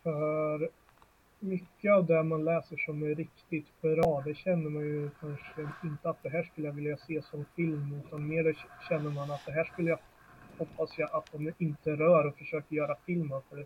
För 0.03 0.69
mycket 1.39 1.91
av 1.91 2.05
det 2.05 2.23
man 2.23 2.45
läser 2.45 2.77
som 2.77 3.03
är 3.03 3.15
riktigt 3.15 3.81
bra, 3.81 4.23
det 4.25 4.35
känner 4.35 4.69
man 4.69 4.83
ju 4.83 5.09
kanske 5.19 5.61
inte 5.83 6.09
att 6.09 6.23
det 6.23 6.29
här 6.29 6.43
skulle 6.43 6.67
jag 6.67 6.73
vilja 6.73 6.97
se 6.97 7.21
som 7.21 7.45
film, 7.55 8.01
utan 8.05 8.27
mer 8.27 8.57
känner 8.89 9.09
man 9.09 9.31
att 9.31 9.45
det 9.45 9.51
här 9.51 9.63
skulle 9.63 9.89
jag, 9.89 9.99
hoppas 10.57 10.97
jag 10.97 11.09
att 11.11 11.31
de 11.31 11.53
inte 11.57 11.91
rör 11.91 12.27
och 12.27 12.37
försöker 12.37 12.75
göra 12.75 12.95
film 13.05 13.31
av, 13.31 13.43
för 13.49 13.65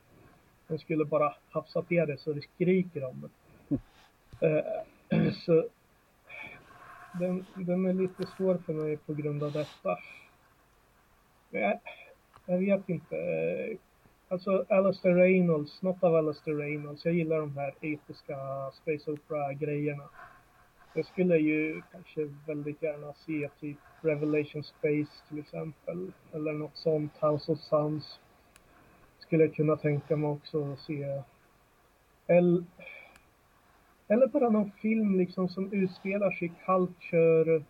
de 0.68 0.80
skulle 0.80 1.06
bara 1.06 1.36
hafsa 1.50 1.82
till 1.82 2.08
det 2.08 2.18
så 2.18 2.34
det 2.34 2.42
skriker 2.42 3.04
om 3.04 3.22
det. 3.22 3.76
Uh, 4.48 5.32
så 5.46 5.66
den, 7.20 7.46
den 7.56 7.86
är 7.86 7.94
lite 7.94 8.26
svår 8.38 8.58
för 8.66 8.74
mig 8.74 8.98
på 8.98 9.14
grund 9.14 9.44
av 9.44 9.52
detta. 9.52 9.98
Men 11.50 11.62
jag, 11.62 11.80
jag 12.46 12.58
vet 12.58 12.90
inte. 12.90 13.16
Alltså 14.28 14.66
Alastair 14.70 15.16
Reynolds, 15.16 15.82
något 15.82 16.04
av 16.04 16.16
Alastair 16.16 16.56
Reynolds. 16.56 17.06
Jag 17.06 17.14
gillar 17.14 17.40
de 17.40 17.58
här 17.58 17.74
episka 17.82 18.38
Space 18.74 19.12
Opera-grejerna. 19.12 20.04
Jag 20.94 21.06
skulle 21.06 21.38
ju 21.38 21.82
kanske 21.92 22.30
väldigt 22.48 22.84
gärna 22.84 23.14
se 23.14 23.50
typ 23.60 23.78
Revelation 24.02 24.64
Space 24.64 25.28
till 25.30 25.40
exempel. 25.40 26.12
Eller 26.34 26.54
något 26.54 26.78
sånt, 26.78 27.12
House 27.22 27.52
of 27.52 27.60
Suns. 27.60 28.20
Skulle 29.20 29.44
jag 29.44 29.56
kunna 29.56 29.78
tänka 29.78 30.16
mig 30.16 30.30
också 30.30 30.74
att 30.74 30.80
se. 30.80 31.24
Eller, 32.28 32.64
eller 34.08 34.28
bara 34.28 34.50
någon 34.50 34.72
film 34.72 35.18
liksom 35.18 35.50
som 35.50 35.74
utspelar 35.74 36.32
sig 36.32 36.48
i 36.48 36.52
culture, 36.66 37.64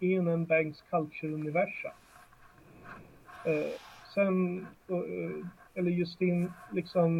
i 0.00 0.14
en 0.14 0.46
Banks 0.46 0.82
culture-universum. 0.90 1.92
Eh, 3.44 3.72
sen 4.14 4.66
eh, 4.88 4.96
eller 4.96 5.44
eller 5.74 5.90
Justin, 5.90 6.52
liksom, 6.72 7.12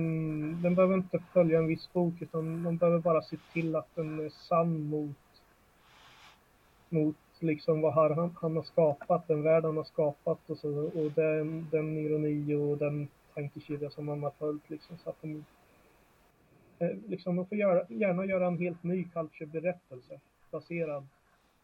den 0.63 0.75
behöver 0.75 0.95
inte 0.95 1.19
följa 1.33 1.59
en 1.59 1.67
viss 1.67 1.93
bok 1.93 2.15
utan 2.21 2.63
de 2.63 2.77
behöver 2.77 2.99
bara 2.99 3.23
se 3.23 3.37
till 3.53 3.77
att 3.77 3.95
den 3.95 4.21
är 4.21 4.29
sann 4.29 4.83
mot, 4.83 5.17
mot 6.89 7.17
liksom 7.41 7.81
vad 7.81 7.95
han, 7.95 8.37
han 8.41 8.57
har 8.57 8.63
skapat, 8.63 9.29
den 9.29 9.43
värld 9.43 9.65
han 9.65 9.77
har 9.77 9.85
skapat 9.85 10.51
och 10.51 10.59
så, 10.59 10.69
och 10.69 11.13
den, 11.13 11.67
den 11.71 11.99
ironi 11.99 12.55
och 12.55 12.79
den 12.79 13.09
tankekedja 13.35 13.91
som 13.91 14.09
han 14.09 14.23
har 14.23 14.33
följt 14.39 14.71
liksom 14.71 14.99
så 14.99 15.11
att 15.11 15.23
de 15.23 15.45
eh, 16.79 16.97
liksom, 17.07 17.37
de 17.37 17.47
får 17.47 17.59
göra, 17.59 17.85
gärna 17.89 18.25
göra 18.25 18.47
en 18.47 18.59
helt 18.59 18.83
ny 18.83 19.05
culture-berättelse 19.05 20.21
baserad 20.51 21.07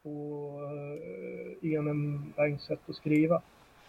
på 0.03 0.11
uh, 0.63 1.71
Ian 1.71 2.33
Banks 2.37 2.65
sätt 2.65 2.81
att 2.89 2.97
skriva. 2.97 3.43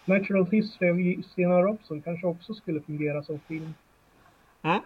Natural 0.06 0.46
History 0.52 1.18
av 1.18 1.22
Stina 1.22 1.62
Robson 1.62 2.02
kanske 2.02 2.28
också 2.28 2.54
skulle 2.54 2.82
fungera 2.82 3.24
som 3.24 3.40
film. 3.40 3.74
Mm. 4.62 4.82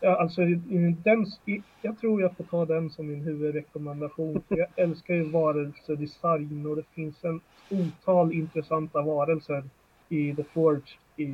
Ja, 0.00 0.16
alltså, 0.16 0.40
den, 1.04 1.26
jag 1.82 2.00
tror 2.00 2.22
jag 2.22 2.36
får 2.36 2.44
ta 2.44 2.64
den 2.64 2.90
som 2.90 3.06
min 3.06 3.20
huvudrekommendation. 3.20 4.42
För 4.48 4.56
jag 4.56 4.68
älskar 4.76 5.14
ju 5.14 5.22
varelsedesign 5.22 6.66
och 6.66 6.76
det 6.76 6.84
finns 6.94 7.24
en 7.24 7.40
otal 7.70 8.32
intressanta 8.32 9.02
varelser 9.02 9.64
i 10.08 10.34
The 10.34 10.44
Forge 10.44 10.98
i 11.16 11.26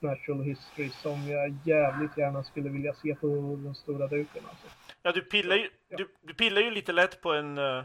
Natural 0.00 0.42
History 0.42 0.88
som 0.88 1.28
jag 1.28 1.54
jävligt 1.64 2.18
gärna 2.18 2.44
skulle 2.44 2.68
vilja 2.68 2.94
se 2.94 3.14
på 3.14 3.26
den 3.62 3.74
stora 3.74 4.06
duken. 4.06 4.42
Alltså. 4.48 4.66
Ja, 5.02 5.12
du 5.12 5.20
pillar 5.20 5.56
ju, 5.56 5.68
du, 5.96 6.08
du 6.22 6.34
pillar 6.34 6.60
ju 6.60 6.70
lite 6.70 6.92
lätt 6.92 7.20
på 7.20 7.32
en 7.32 7.58
uh, 7.58 7.84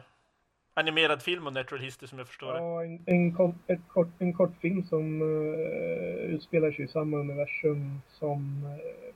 animerad 0.74 1.22
film 1.22 1.48
om 1.48 1.54
Natural 1.54 1.84
History 1.84 2.08
som 2.08 2.18
jag 2.18 2.28
förstår 2.28 2.54
det. 2.54 2.60
Ja, 2.60 2.84
en, 2.84 3.00
en, 3.06 3.54
ett 3.68 3.88
kort, 3.88 4.08
en 4.20 4.34
kortfilm 4.34 4.84
som 4.84 5.22
uh, 5.22 6.36
utspelar 6.36 6.72
sig 6.72 6.86
i 6.86 6.88
samma 6.88 7.18
universum 7.18 8.02
som 8.10 8.66
uh, 8.66 9.14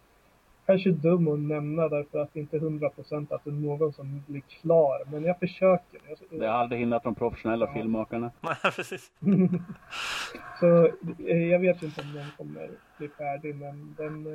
kanske 0.65 0.91
dum 0.91 1.27
att 1.27 1.39
nämna 1.39 1.89
därför 1.89 2.19
att 2.19 2.33
det 2.33 2.39
inte 2.39 2.57
är 2.57 2.59
hundra 2.59 2.89
procent 2.89 3.31
att 3.31 3.43
det 3.43 3.49
är 3.49 3.53
någon 3.53 3.93
som 3.93 4.23
blir 4.27 4.41
klar. 4.41 5.11
Men 5.11 5.23
jag 5.23 5.39
försöker. 5.39 5.99
Det 6.29 6.47
har 6.47 6.53
aldrig 6.53 6.79
hindrat 6.79 7.03
de 7.03 7.15
professionella 7.15 7.65
ja. 7.65 7.73
filmmakarna. 7.73 8.31
Nej, 8.41 8.71
precis. 8.75 9.11
Så 10.59 10.85
eh, 11.27 11.47
jag 11.47 11.59
vet 11.59 11.83
inte 11.83 12.01
om 12.01 12.13
den 12.13 12.27
kommer 12.37 12.69
bli 12.97 13.09
färdig, 13.09 13.55
men 13.55 13.95
den... 13.97 14.27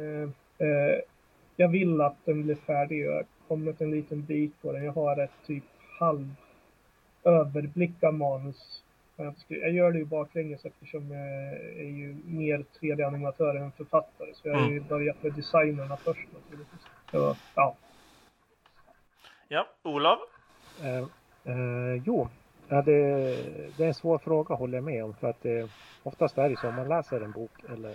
Eh, 0.59 0.98
jag 1.56 1.68
vill 1.68 2.00
att 2.00 2.16
den 2.24 2.42
blir 2.42 2.54
färdig. 2.54 3.04
Jag 3.04 3.12
har 3.12 3.24
kommit 3.48 3.80
en 3.80 3.90
liten 3.90 4.24
bit 4.24 4.62
på 4.62 4.72
den. 4.72 4.85
Jag 4.85 4.92
har 4.92 5.20
ett 5.20 5.30
typ 5.46 5.64
halv 5.98 6.35
överblick 7.24 8.02
av 8.02 8.14
manus 8.14 8.83
jag 9.48 9.72
gör 9.72 9.92
det 9.92 9.98
ju 9.98 10.04
baklänges 10.04 10.64
eftersom 10.64 11.11
jag 11.11 11.20
är 11.76 11.90
ju 11.90 12.16
mer 12.24 12.64
3D-animatör 12.80 13.56
än 13.56 13.72
författare. 13.72 14.35
Så 14.35 14.48
jag 14.48 14.54
har 14.54 14.70
ju 14.70 14.76
mm. 14.76 14.88
börjat 14.88 15.22
med 15.22 15.33
designerna 15.33 15.96
först 15.96 16.28
naturligtvis. 16.33 16.80
Så, 17.11 17.37
ja. 17.54 17.76
Ja, 19.48 19.66
Olof? 19.83 20.18
Eh, 20.83 20.98
eh, 21.52 22.02
jo, 22.04 22.28
ja, 22.68 22.83
det, 22.83 22.92
det, 23.76 23.85
är 23.85 23.88
en 23.88 23.94
svår 23.94 24.18
fråga 24.18 24.54
håller 24.54 24.78
jag 24.78 24.85
med 24.85 25.04
om. 25.04 25.14
För 25.14 25.30
att 25.30 25.42
det, 25.42 25.70
oftast 26.02 26.38
är 26.38 26.48
det 26.48 26.56
så 26.56 26.68
om 26.68 26.74
man 26.74 26.88
läser 26.88 27.20
en 27.20 27.33
bok 27.33 27.52
eller, 27.68 27.94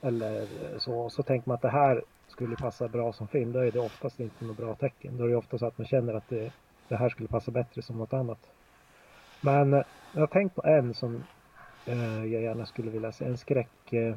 eller 0.00 0.46
så, 0.78 1.10
så 1.10 1.22
tänker 1.22 1.48
man 1.48 1.54
att 1.54 1.62
det 1.62 1.68
här 1.68 2.02
skulle 2.28 2.56
passa 2.56 2.88
bra 2.88 3.12
som 3.12 3.28
film. 3.28 3.52
Då 3.52 3.58
är 3.58 3.70
det 3.70 3.80
oftast 3.80 4.20
inte 4.20 4.44
något 4.44 4.56
bra 4.56 4.74
tecken. 4.74 5.16
Då 5.16 5.24
är 5.24 5.28
det 5.28 5.36
ofta 5.36 5.58
så 5.58 5.66
att 5.66 5.78
man 5.78 5.86
känner 5.86 6.14
att 6.14 6.28
det, 6.28 6.52
det 6.88 6.96
här 6.96 7.08
skulle 7.08 7.28
passa 7.28 7.50
bättre 7.50 7.82
som 7.82 7.98
något 7.98 8.12
annat. 8.12 8.50
Men 9.40 9.74
eh, 9.74 9.82
jag 10.12 10.20
har 10.20 10.26
tänkt 10.26 10.54
på 10.54 10.64
en 10.64 10.94
som 10.94 11.24
eh, 11.86 12.24
jag 12.24 12.42
gärna 12.42 12.66
skulle 12.66 12.90
vilja 12.90 13.12
se. 13.12 13.24
En 13.24 13.38
skräck, 13.38 13.92
eh, 13.92 14.16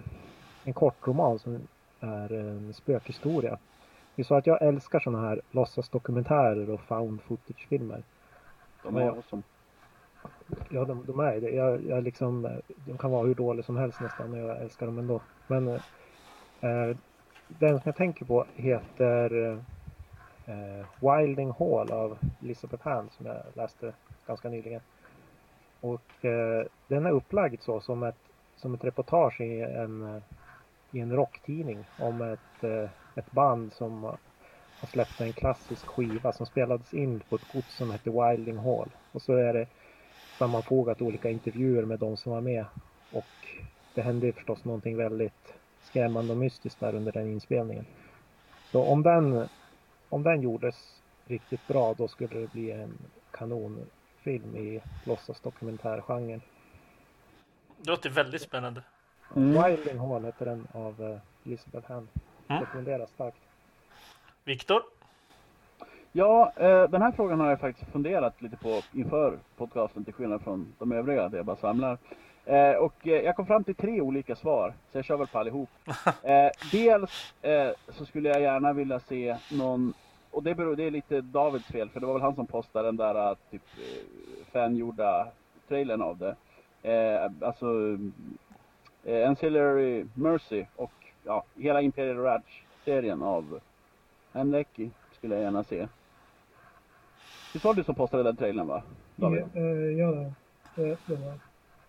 en 0.64 0.74
kort 0.74 1.08
roman 1.08 1.40
som 1.40 1.68
är 2.00 2.34
en 2.34 2.74
spökhistoria. 2.74 3.58
Det 4.16 4.22
är 4.22 4.24
så 4.24 4.36
att 4.36 4.48
jag 4.48 4.62
älskar 4.62 5.00
sådana 5.00 5.28
här 5.28 5.42
låtsasdokumentärer 5.52 6.70
och 6.70 6.82
found 6.82 7.22
footage-filmer. 7.22 8.04
De 8.84 8.96
är 8.98 9.10
awesome. 9.10 9.44
Ja, 10.70 10.86
de, 10.86 11.06
de 11.06 11.20
är 11.20 11.42
det. 11.42 11.50
Jag, 11.50 11.86
jag 11.86 12.04
liksom, 12.04 12.62
de 12.86 12.98
kan 12.98 13.12
vara 13.12 13.28
hur 13.28 13.36
dåliga 13.36 13.64
som 13.64 13.78
helst 13.78 14.02
nästan, 14.02 14.32
men 14.32 14.40
jag 14.40 14.62
älskar 14.62 14.86
dem 14.86 15.00
ändå. 15.00 15.22
Men 15.48 15.68
eh, 15.68 16.98
den 17.48 17.70
som 17.70 17.82
jag 17.84 17.96
tänker 17.96 18.26
på 18.26 18.46
heter 18.56 19.60
Eh, 20.50 20.86
Wilding 21.00 21.52
Hall 21.52 21.92
av 21.92 22.18
Elizabeth 22.44 22.84
Hand 22.84 23.12
som 23.12 23.26
jag 23.26 23.38
läste 23.54 23.94
ganska 24.28 24.50
nyligen. 24.50 24.82
Och 25.82 26.26
eh, 26.26 26.66
den 26.88 27.06
är 27.06 27.12
upplagd 27.12 27.62
så 27.62 27.82
som 27.82 28.04
ett, 28.04 28.30
som 28.56 28.74
ett 28.74 28.84
reportage 28.84 29.42
i 29.42 29.62
en, 29.62 30.16
eh, 30.16 30.22
i 30.92 31.00
en 31.00 31.16
rocktidning 31.16 31.86
om 31.98 32.22
ett, 32.22 32.64
eh, 32.64 32.90
ett 33.16 33.32
band 33.32 33.74
som 33.74 34.04
har 34.80 34.88
släppt 34.88 35.22
en 35.22 35.34
klassisk 35.34 35.88
skiva 35.88 36.32
som 36.32 36.46
spelades 36.46 36.94
in 36.94 37.20
på 37.30 37.36
ett 37.36 37.54
gods 37.54 37.76
som 37.76 37.92
heter 37.92 38.30
Wilding 38.30 38.58
Hall. 38.58 38.90
Och 39.12 39.22
så 39.22 39.34
är 39.34 39.54
det 39.54 39.68
sammanfogat 40.38 41.02
olika 41.02 41.30
intervjuer 41.30 41.86
med 41.86 42.00
de 42.00 42.18
som 42.18 42.32
var 42.32 42.42
med. 42.42 42.66
Och 43.12 43.48
det 43.94 44.02
hände 44.02 44.34
förstås 44.34 44.66
någonting 44.66 44.98
väldigt 44.98 45.54
skrämmande 45.82 46.34
och 46.34 46.40
mystiskt 46.40 46.80
där 46.80 46.96
under 46.96 47.12
den 47.12 47.28
inspelningen. 47.28 47.86
Så 48.72 48.84
om 48.84 49.04
den, 49.04 49.50
om 50.10 50.24
den 50.24 50.42
gjordes 50.42 51.02
riktigt 51.26 51.68
bra 51.68 51.94
då 51.94 52.08
skulle 52.08 52.40
det 52.40 52.52
bli 52.52 52.72
en 52.72 52.98
kanon 53.32 53.86
film 54.24 54.56
i 54.56 54.82
låtsasdokumentärgenren. 55.04 56.42
Det 57.78 57.90
låter 57.90 58.10
väldigt 58.10 58.42
spännande. 58.42 58.84
Mm. 59.36 59.64
Wilding 59.64 60.00
Hall 60.00 60.26
heter 60.26 60.46
den 60.46 60.68
av 60.72 61.02
uh, 61.02 61.18
Elizabeth 61.46 61.92
Hand. 61.92 62.08
Mm. 62.48 62.62
Rekommenderas 62.62 63.10
starkt. 63.10 63.38
Viktor? 64.44 64.82
Ja, 66.12 66.54
eh, 66.56 66.90
den 66.90 67.02
här 67.02 67.12
frågan 67.12 67.40
har 67.40 67.50
jag 67.50 67.60
faktiskt 67.60 67.92
funderat 67.92 68.42
lite 68.42 68.58
på 68.58 68.82
inför 68.94 69.40
podcasten 69.58 70.06
till 70.06 70.14
skillnad 70.14 70.42
från 70.42 70.74
de 70.80 70.92
övriga 70.92 71.30
där 71.30 71.38
jag 71.38 71.46
bara 71.46 71.56
samlar. 71.56 71.98
Eh, 72.50 72.76
och 72.76 73.08
eh, 73.08 73.22
jag 73.22 73.36
kom 73.36 73.46
fram 73.46 73.64
till 73.64 73.76
tre 73.76 74.02
olika 74.02 74.36
svar, 74.36 74.74
så 74.92 74.98
jag 74.98 75.06
kör 75.06 75.18
väl 75.18 75.28
på 75.28 75.40
allihop. 75.40 75.70
Eh, 76.24 76.50
dels 76.72 77.34
eh, 77.42 77.72
så 77.88 78.06
skulle 78.06 78.30
jag 78.30 78.42
gärna 78.42 78.74
vilja 78.74 79.00
se 79.00 79.38
någon 79.52 79.94
och 80.32 80.44
det, 80.44 80.56
beror, 80.56 80.76
det 80.76 80.84
är 80.84 80.92
lite 80.92 81.22
Davids 81.22 81.66
fel, 81.66 81.90
för 81.90 82.00
det 82.00 82.06
var 82.06 82.14
väl 82.14 82.22
han 82.22 82.36
som 82.36 82.48
postade 82.48 82.88
den 82.88 82.98
där 82.98 83.36
typ 83.52 83.62
eh, 83.78 84.52
fangjorda 84.52 85.28
trailern 85.68 86.02
av 86.02 86.18
det. 86.18 86.36
Eh, 86.92 87.32
alltså 87.42 87.98
eh, 89.04 89.30
Ancillary 89.30 90.06
Mercy 90.14 90.66
och 90.76 90.92
ja, 91.24 91.44
hela 91.56 91.82
Imperial 91.82 92.18
Ratch-serien 92.18 93.24
av 93.24 93.60
Handlecki 94.32 94.92
skulle 95.12 95.36
jag 95.36 95.44
gärna 95.44 95.64
se. 95.64 95.88
Det 97.54 97.64
var 97.64 97.74
du 97.74 97.84
som 97.84 97.96
postade 97.96 98.24
den 98.24 98.36
trailern 98.36 98.68
va? 98.68 98.84
David? 99.16 99.44
Ja, 99.54 99.62
ja 99.62 100.32
det, 100.76 100.98
det 101.06 101.16
var 101.16 101.40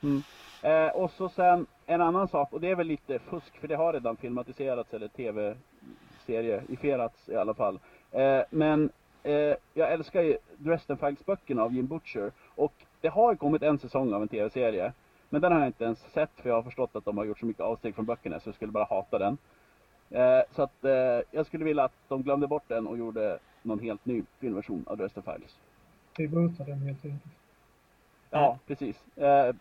mm. 0.03 0.23
Eh, 0.63 0.89
Och 0.89 1.11
så 1.11 1.29
sen 1.29 1.67
en 1.87 2.01
annan 2.01 2.29
sak, 2.29 2.53
och 2.53 2.61
det 2.61 2.71
är 2.71 2.75
väl 2.75 2.87
lite 2.87 3.19
fusk 3.19 3.59
för 3.59 3.69
det 3.69 3.75
har 3.77 3.93
redan 3.93 4.17
filmatiserats 4.17 4.95
eller 4.95 5.09
tv-serieifierats 5.09 7.29
i 7.29 7.37
alla 7.37 7.55
fall. 7.55 7.79
Eh, 8.13 8.41
men 8.51 8.91
eh, 9.23 9.55
jag 9.75 9.93
älskar 9.93 10.23
ju 10.23 10.39
Dresden 10.59 10.99
Files-böckerna 10.99 11.63
av 11.63 11.75
Jim 11.75 11.87
Butcher. 11.87 12.33
Och 12.55 12.73
det 13.01 13.09
har 13.09 13.35
kommit 13.35 13.63
en 13.63 13.79
säsong 13.79 14.13
av 14.13 14.23
en 14.23 14.29
tv-serie. 14.29 14.93
Men 15.29 15.41
den 15.41 15.53
har 15.53 15.59
jag 15.59 15.69
inte 15.69 15.85
ens 15.85 15.99
sett 16.13 16.31
för 16.37 16.49
jag 16.49 16.57
har 16.57 16.63
förstått 16.63 16.97
att 16.97 17.05
de 17.05 17.19
har 17.19 17.25
gjort 17.25 17.39
så 17.39 17.47
mycket 17.47 17.63
avsteg 17.63 17.95
från 17.95 18.05
böckerna 18.05 18.41
så 18.41 18.49
jag 18.49 18.55
skulle 18.55 18.73
bara 18.73 18.85
hata 18.85 19.19
den. 19.19 19.39
Eh, 20.11 20.41
så 20.51 20.63
att 20.63 20.85
eh, 20.85 21.21
jag 21.31 21.47
skulle 21.47 21.65
vilja 21.65 21.85
att 21.85 21.93
de 22.09 22.23
glömde 22.23 22.47
bort 22.47 22.69
den 22.69 22.87
och 22.87 22.99
gjorde 22.99 23.39
någon 23.63 23.79
helt 23.81 24.05
ny 24.07 24.23
filmversion 24.39 24.85
av 24.87 24.97
Dresden 24.97 25.23
Files. 25.23 25.57
Reboota 26.15 26.65
den 26.65 26.79
helt 26.79 27.05
enkelt. 27.05 27.33
Ja, 28.31 28.59
precis. 28.67 29.05
Eh, 29.17 29.55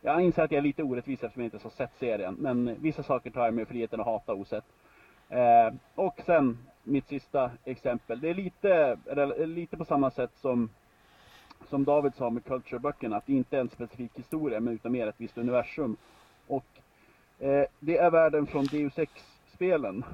jag 0.00 0.20
inser 0.20 0.42
att 0.42 0.50
jag 0.50 0.58
är 0.58 0.62
lite 0.62 0.82
orättvis 0.82 1.22
eftersom 1.22 1.42
jag 1.42 1.46
inte 1.46 1.66
har 1.66 1.70
sett 1.70 1.98
serien. 1.98 2.36
Men 2.38 2.76
vissa 2.80 3.02
saker 3.02 3.30
tar 3.30 3.44
jag 3.44 3.54
mig 3.54 3.66
friheten 3.66 4.00
att 4.00 4.06
hata 4.06 4.32
osett. 4.34 4.64
Eh, 5.28 5.74
och 5.94 6.20
sen 6.26 6.58
mitt 6.82 7.08
sista 7.08 7.50
exempel. 7.64 8.20
Det 8.20 8.30
är 8.30 8.34
lite, 8.34 8.96
lite 9.46 9.76
på 9.76 9.84
samma 9.84 10.10
sätt 10.10 10.30
som, 10.40 10.70
som 11.68 11.84
David 11.84 12.14
sa 12.14 12.30
med 12.30 12.44
Culture-böckerna. 12.44 13.16
Att 13.16 13.26
det 13.26 13.32
inte 13.32 13.56
är 13.56 13.60
en 13.60 13.68
specifik 13.68 14.10
historia 14.14 14.60
men 14.60 14.74
utan 14.74 14.92
mer 14.92 15.06
ett 15.06 15.14
visst 15.18 15.38
universum. 15.38 15.96
Och 16.46 16.66
eh, 17.38 17.64
det 17.80 17.98
är 17.98 18.10
världen 18.10 18.46
från 18.46 18.64
Deus 18.64 18.98
Ex-spelen. 18.98 20.04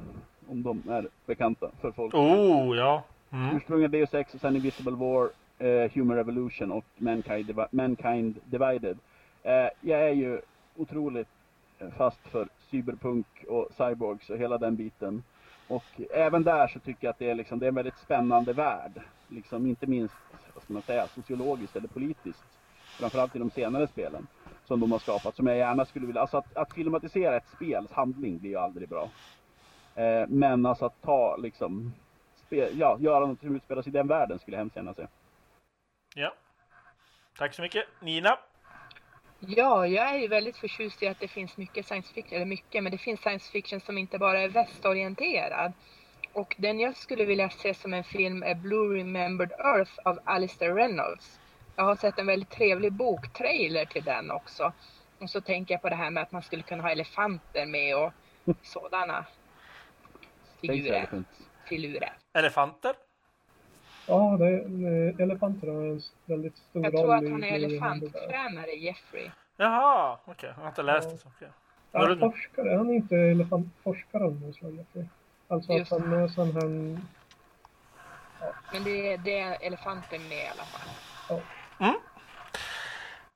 Om 0.49 0.63
de 0.63 0.83
är 0.89 1.09
bekanta 1.27 1.71
för 1.81 1.93
folk. 1.93 2.15
Oh, 2.15 2.77
ja. 2.77 3.03
Mm. 3.31 3.57
Ursprungligen 3.57 3.91
Deus 3.91 4.15
Ex 4.15 4.35
och 4.35 4.41
sen 4.41 4.57
Invisible 4.57 4.93
War, 4.93 5.31
eh, 5.59 5.91
Human 5.93 6.17
Revolution 6.17 6.73
och 6.73 6.85
Mankind, 6.97 7.61
Mankind 7.71 8.41
Divided. 8.45 8.99
Eh, 9.47 9.69
jag 9.81 10.01
är 10.01 10.13
ju 10.13 10.41
otroligt 10.77 11.29
fast 11.97 12.29
för 12.29 12.49
cyberpunk 12.71 13.27
och 13.49 13.69
cyborgs 13.77 14.31
och 14.31 14.39
hela 14.39 14.59
den 14.59 14.77
biten. 14.77 15.23
Och 15.69 15.85
även 16.11 16.43
där 16.43 16.69
så 16.69 16.79
tycker 16.79 17.07
jag 17.07 17.11
att 17.11 17.19
det 17.19 17.31
är, 17.31 17.35
liksom, 17.35 17.59
det 17.59 17.67
är 17.67 17.69
en 17.69 17.75
väldigt 17.75 17.99
spännande 17.99 18.53
värld. 18.53 19.03
Liksom, 19.29 19.67
inte 19.67 19.87
minst, 19.87 20.15
vad 20.55 20.63
ska 20.63 20.73
man 20.73 20.83
säga, 20.83 21.07
sociologiskt 21.07 21.77
eller 21.77 21.89
politiskt. 21.89 22.45
Framförallt 22.85 23.37
i 23.37 23.39
de 23.39 23.51
senare 23.51 23.87
spelen 23.87 24.27
som 24.65 24.81
de 24.81 24.93
har 24.93 24.99
skapat. 24.99 25.37
Som 25.37 25.47
jag 25.47 25.57
gärna 25.57 25.85
skulle 25.85 26.07
vilja, 26.07 26.21
alltså 26.21 26.37
att, 26.37 26.57
att 26.57 26.73
filmatisera 26.73 27.37
ett 27.37 27.49
spels 27.49 27.93
handling 27.93 28.39
blir 28.39 28.51
ju 28.51 28.57
aldrig 28.57 28.89
bra. 28.89 29.11
Eh, 29.95 30.27
men 30.29 30.67
alltså 30.67 30.87
att 30.87 31.03
ta 31.03 31.37
liksom, 31.37 31.93
Spe, 32.37 32.71
ja, 32.73 32.97
göra 33.01 33.27
något 33.27 33.41
som 33.41 33.57
utspelas 33.57 33.87
i 33.87 33.91
den 33.91 34.07
världen 34.07 34.39
skulle 34.39 34.57
jag 34.57 34.61
hemskt 34.61 34.77
gärna 34.77 34.95
se. 34.95 35.07
Ja. 36.15 36.35
Tack 37.39 37.55
så 37.55 37.63
mycket. 37.63 37.85
Nina? 38.01 38.39
Ja, 39.39 39.87
jag 39.87 40.15
är 40.15 40.19
ju 40.19 40.29
väldigt 40.29 40.57
förtjust 40.57 41.03
i 41.03 41.09
att 41.09 41.21
det 41.21 41.29
finns 41.29 41.57
mycket 41.57 41.87
science 41.87 42.15
fiction, 42.15 42.37
eller 42.37 42.47
mycket, 42.47 42.83
men 42.83 42.93
det 42.93 42.99
finns 42.99 43.21
science 43.21 43.51
fiction 43.51 43.81
som 43.81 43.99
inte 43.99 44.19
bara 44.19 44.41
är 44.41 44.49
västorienterad. 44.49 45.73
Och 46.33 46.55
den 46.59 46.81
jag 46.81 46.97
skulle 46.97 47.25
vilja 47.25 47.51
se 47.51 47.75
som 47.75 47.95
en 47.95 48.05
film 48.05 48.43
är 48.43 48.55
Blue 48.55 48.99
Remembered 48.99 49.53
Earth 49.53 49.93
av 50.05 50.19
Alistair 50.25 50.75
Reynolds. 50.75 51.41
Jag 51.77 51.85
har 51.85 51.97
sett 51.97 52.19
en 52.19 52.27
väldigt 52.27 52.51
trevlig 52.51 52.93
boktrailer 52.93 53.85
till 53.85 54.05
den 54.05 54.31
också. 54.31 54.73
Och 55.21 55.31
så 55.31 55.41
tänker 55.41 55.75
jag 55.75 55.83
på 55.83 55.89
det 55.89 55.97
här 55.97 56.11
med 56.11 56.23
att 56.23 56.33
man 56.33 56.43
skulle 56.43 56.63
kunna 56.63 56.83
ha 56.83 56.91
elefanter 56.91 57.67
med 57.67 57.97
och 57.97 58.13
sådana 58.63 59.27
figurer. 60.61 61.25
Filurer. 61.69 62.19
Elefanter? 62.39 62.95
Ja, 64.09 64.37
det 64.39 64.47
är, 64.47 65.21
elefanter 65.23 65.67
har 65.67 65.75
en 65.83 66.01
väldigt 66.27 66.57
stor 66.57 66.85
Jag 66.85 66.95
roll 66.95 67.01
tror 67.01 67.15
att 67.15 67.31
han 67.31 67.45
är 67.45 67.53
elefanttränare, 67.55 68.71
Jeffrey. 68.71 69.31
Jaha, 69.57 70.19
okej. 70.25 70.53
Jag 70.57 70.63
har 70.63 70.69
inte 70.69 70.83
läst 70.83 71.09
Ja. 71.09 71.13
det. 71.15 71.19
så, 71.19 71.29
okej. 71.37 71.49
Ja, 71.93 72.07
det- 72.07 72.19
forskare. 72.19 72.77
Han 72.77 72.91
är 72.91 72.95
inte 72.95 73.17
elefantforskare 73.17 74.25
om 74.25 74.41
något 74.41 74.57
slag. 74.57 74.75
Jeffrey. 74.75 75.05
Alltså 75.49 75.73
Just 75.73 75.93
att 75.93 76.01
han 76.01 76.13
är 76.13 76.29
sån 76.29 76.53
här... 76.53 76.99
Men 78.73 78.85
det, 78.85 79.13
är- 79.13 79.19
det 79.19 79.39
är 79.41 79.67
elefanter 79.67 80.19
med 80.19 80.39
i 80.45 80.49
alla 80.49 80.65
fall. 80.65 80.89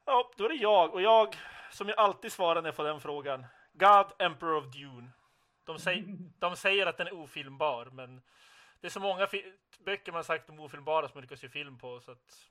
Ja, 0.07 0.31
då 0.37 0.45
är 0.45 0.49
det 0.49 0.55
jag. 0.55 0.95
Och 0.95 1.03
jag, 1.03 1.37
som 1.71 1.89
jag 1.89 1.99
alltid 1.99 2.33
svarar 2.33 2.63
när 2.63 2.69
jag 2.69 2.75
får 2.77 2.85
den 2.85 3.01
frågan. 3.01 3.47
God 3.73 4.07
Emperor 4.19 4.57
of 4.57 4.65
Dune. 4.65 5.09
De, 5.65 5.79
säger, 5.79 6.05
de 6.39 6.57
säger 6.57 6.87
att 6.87 6.97
den 6.97 7.07
är 7.07 7.15
ofilmbar, 7.15 7.89
men 7.93 8.21
det 8.81 8.87
är 8.87 8.91
så 8.91 9.01
många 9.01 9.29
böcker 9.79 10.13
man 10.13 10.25
sagt 10.25 10.51
om 10.51 10.61
ofilmbara 10.61 11.09
som 11.09 11.15
man 11.15 11.23
lyckas 11.23 11.43
göra 11.43 11.53
film 11.53 11.79
på. 11.79 12.01
Så 12.01 12.11
att... 12.11 12.51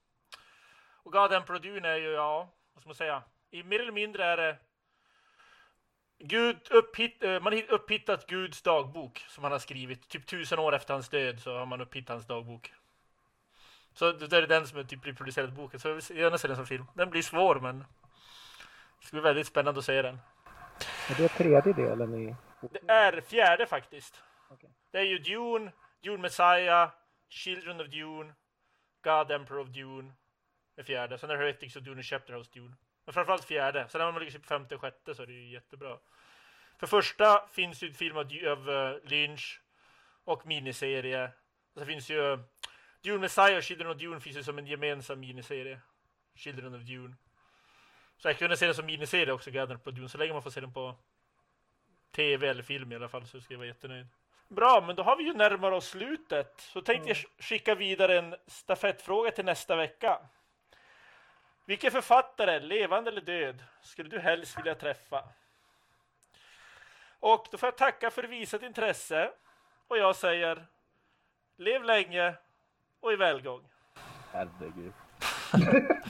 Och 1.04 1.12
God 1.12 1.34
Emperor 1.34 1.60
Dune 1.60 1.88
är 1.88 1.98
ju, 1.98 2.10
ja, 2.12 2.50
vad 2.74 2.82
ska 2.82 2.90
man 2.90 2.96
säga? 2.96 3.24
I 3.52 3.64
mer 3.64 3.80
eller 3.80 3.92
mindre 3.92 4.26
är 4.26 4.38
det 4.38 4.58
Gud 6.20 6.72
upphitt, 6.72 7.24
eh, 7.24 7.40
man 7.40 7.54
har 7.54 7.72
upphittat 7.72 8.28
Guds 8.28 8.62
dagbok 8.62 9.26
som 9.28 9.44
han 9.44 9.52
har 9.52 9.60
skrivit. 9.60 10.10
Typ 10.10 10.28
tusen 10.28 10.60
år 10.60 10.76
efter 10.76 10.94
hans 10.94 11.10
död 11.10 11.40
så 11.40 11.58
har 11.58 11.66
man 11.66 11.82
upphittat 11.82 12.10
hans 12.10 12.28
dagbok. 12.28 12.74
Så 13.94 14.12
det 14.12 14.38
är 14.38 14.48
den 14.48 14.68
som 14.68 14.80
är 14.80 14.84
typ 14.84 15.08
reproducerad 15.08 15.54
boken. 15.54 15.80
Så 15.80 15.88
jag 15.88 15.96
vill 15.96 16.18
gärna 16.18 16.38
se 16.38 16.48
den 16.48 16.58
som 16.58 16.66
film. 16.66 16.86
Den 16.94 17.10
blir 17.10 17.22
svår 17.22 17.60
men 17.60 17.80
det 19.00 19.06
ska 19.06 19.16
bli 19.16 19.22
väldigt 19.22 19.48
spännande 19.48 19.80
att 19.80 19.86
se 19.86 20.02
den. 20.02 20.20
Är 21.10 21.16
det 21.18 21.28
tredje 21.28 21.74
delen 21.74 22.16
i 22.16 22.36
Det 22.72 22.92
är 22.92 23.22
fjärde 23.22 23.66
faktiskt. 23.66 24.24
Okej. 24.50 24.70
Det 24.92 24.98
är 24.98 25.04
ju 25.04 25.18
Dune, 25.18 25.72
Dune 26.04 26.22
Messiah, 26.22 26.92
Children 27.30 27.82
of 27.82 27.88
Dune, 27.88 28.34
God 29.04 29.32
Emperor 29.32 29.60
of 29.60 29.68
Dune. 29.68 30.14
är 30.76 30.84
fjärde. 30.84 31.18
Sen 31.18 31.30
är 31.30 31.34
det 31.34 31.40
Heretics 31.40 31.76
och 31.76 31.84
Dune 31.84 32.00
och 32.00 32.06
Chapter 32.06 32.34
House 32.34 32.52
Dune. 32.54 32.76
Men 33.06 33.14
framförallt 33.14 33.46
fjärde. 33.46 33.88
Sen 33.90 34.00
när 34.00 34.12
man 34.12 34.24
ligger 34.24 34.40
på 34.40 34.46
femte 34.46 34.76
och 34.76 34.82
sjätte 34.82 35.16
så 35.16 35.24
är 35.24 35.28
det 35.28 35.34
ju 35.34 35.50
jättebra. 35.50 35.98
För 36.78 36.88
första 36.88 37.48
finns 37.48 37.84
ju 37.84 37.90
ett 37.90 37.98
film 37.98 38.18
av, 38.18 38.70
eh, 38.70 39.10
Lynch 39.10 39.62
och 40.24 40.48
miniserie. 40.48 41.32
Och 41.74 41.80
så 41.80 41.86
finns 41.86 42.10
ju 42.10 42.34
eh, 42.34 42.40
Dune 43.02 43.20
Messiah 43.20 43.58
och 43.58 43.64
Children 43.64 43.92
of 43.92 43.98
Dune 43.98 44.20
finns 44.20 44.38
ju 44.38 44.44
som 44.44 44.58
en 44.58 44.68
gemensam 44.68 45.20
miniserie. 45.20 45.82
Children 46.36 46.76
of 46.76 46.82
Dune. 46.82 47.16
Så 48.18 48.28
jag 48.28 48.38
kunde 48.38 48.58
se 48.58 48.66
den 48.66 48.76
som 48.76 48.86
miniserie 48.86 49.32
också, 49.34 49.52
God 49.52 49.84
på 49.84 49.90
of 49.90 49.96
Dune. 49.96 50.10
Så 50.10 50.18
länge 50.18 50.34
man 50.34 50.44
får 50.44 50.50
se 50.50 50.62
den 50.62 50.74
på 50.74 50.96
tv 52.12 52.48
eller 52.48 52.64
film 52.64 52.92
i 52.92 52.96
alla 52.96 53.10
fall 53.10 53.28
så 53.28 53.42
ska 53.42 53.54
jag 53.54 53.58
vara 53.58 53.68
jättenöjd. 53.68 54.08
Bra, 54.50 54.84
men 54.88 54.96
då 54.96 55.04
har 55.04 55.16
vi 55.16 55.24
ju 55.24 55.34
närmare 55.34 55.76
oss 55.76 55.88
slutet. 55.90 56.54
Så 56.60 56.82
tänkte 56.82 57.10
jag 57.10 57.18
sk- 57.18 57.42
skicka 57.42 57.76
vidare 57.76 58.18
en 58.20 58.36
stafettfråga 58.48 59.32
till 59.32 59.46
nästa 59.46 59.76
vecka. 59.76 60.20
Vilken 61.66 61.92
författare, 61.92 62.60
levande 62.60 63.12
eller 63.12 63.22
död, 63.22 63.64
skulle 63.82 64.10
du 64.10 64.20
helst 64.20 64.58
vilja 64.58 64.76
träffa? 64.76 65.24
Och 67.20 67.48
då 67.52 67.58
får 67.58 67.68
jag 67.68 67.78
tacka 67.78 68.12
för 68.12 68.24
visat 68.24 68.64
intresse. 68.64 69.32
Och 69.88 69.98
jag 69.98 70.16
säger, 70.16 70.66
lev 71.58 71.84
länge 71.84 72.34
och 73.00 73.14
i 73.14 73.16
välgång. 73.16 73.70
Herregud. 74.32 74.94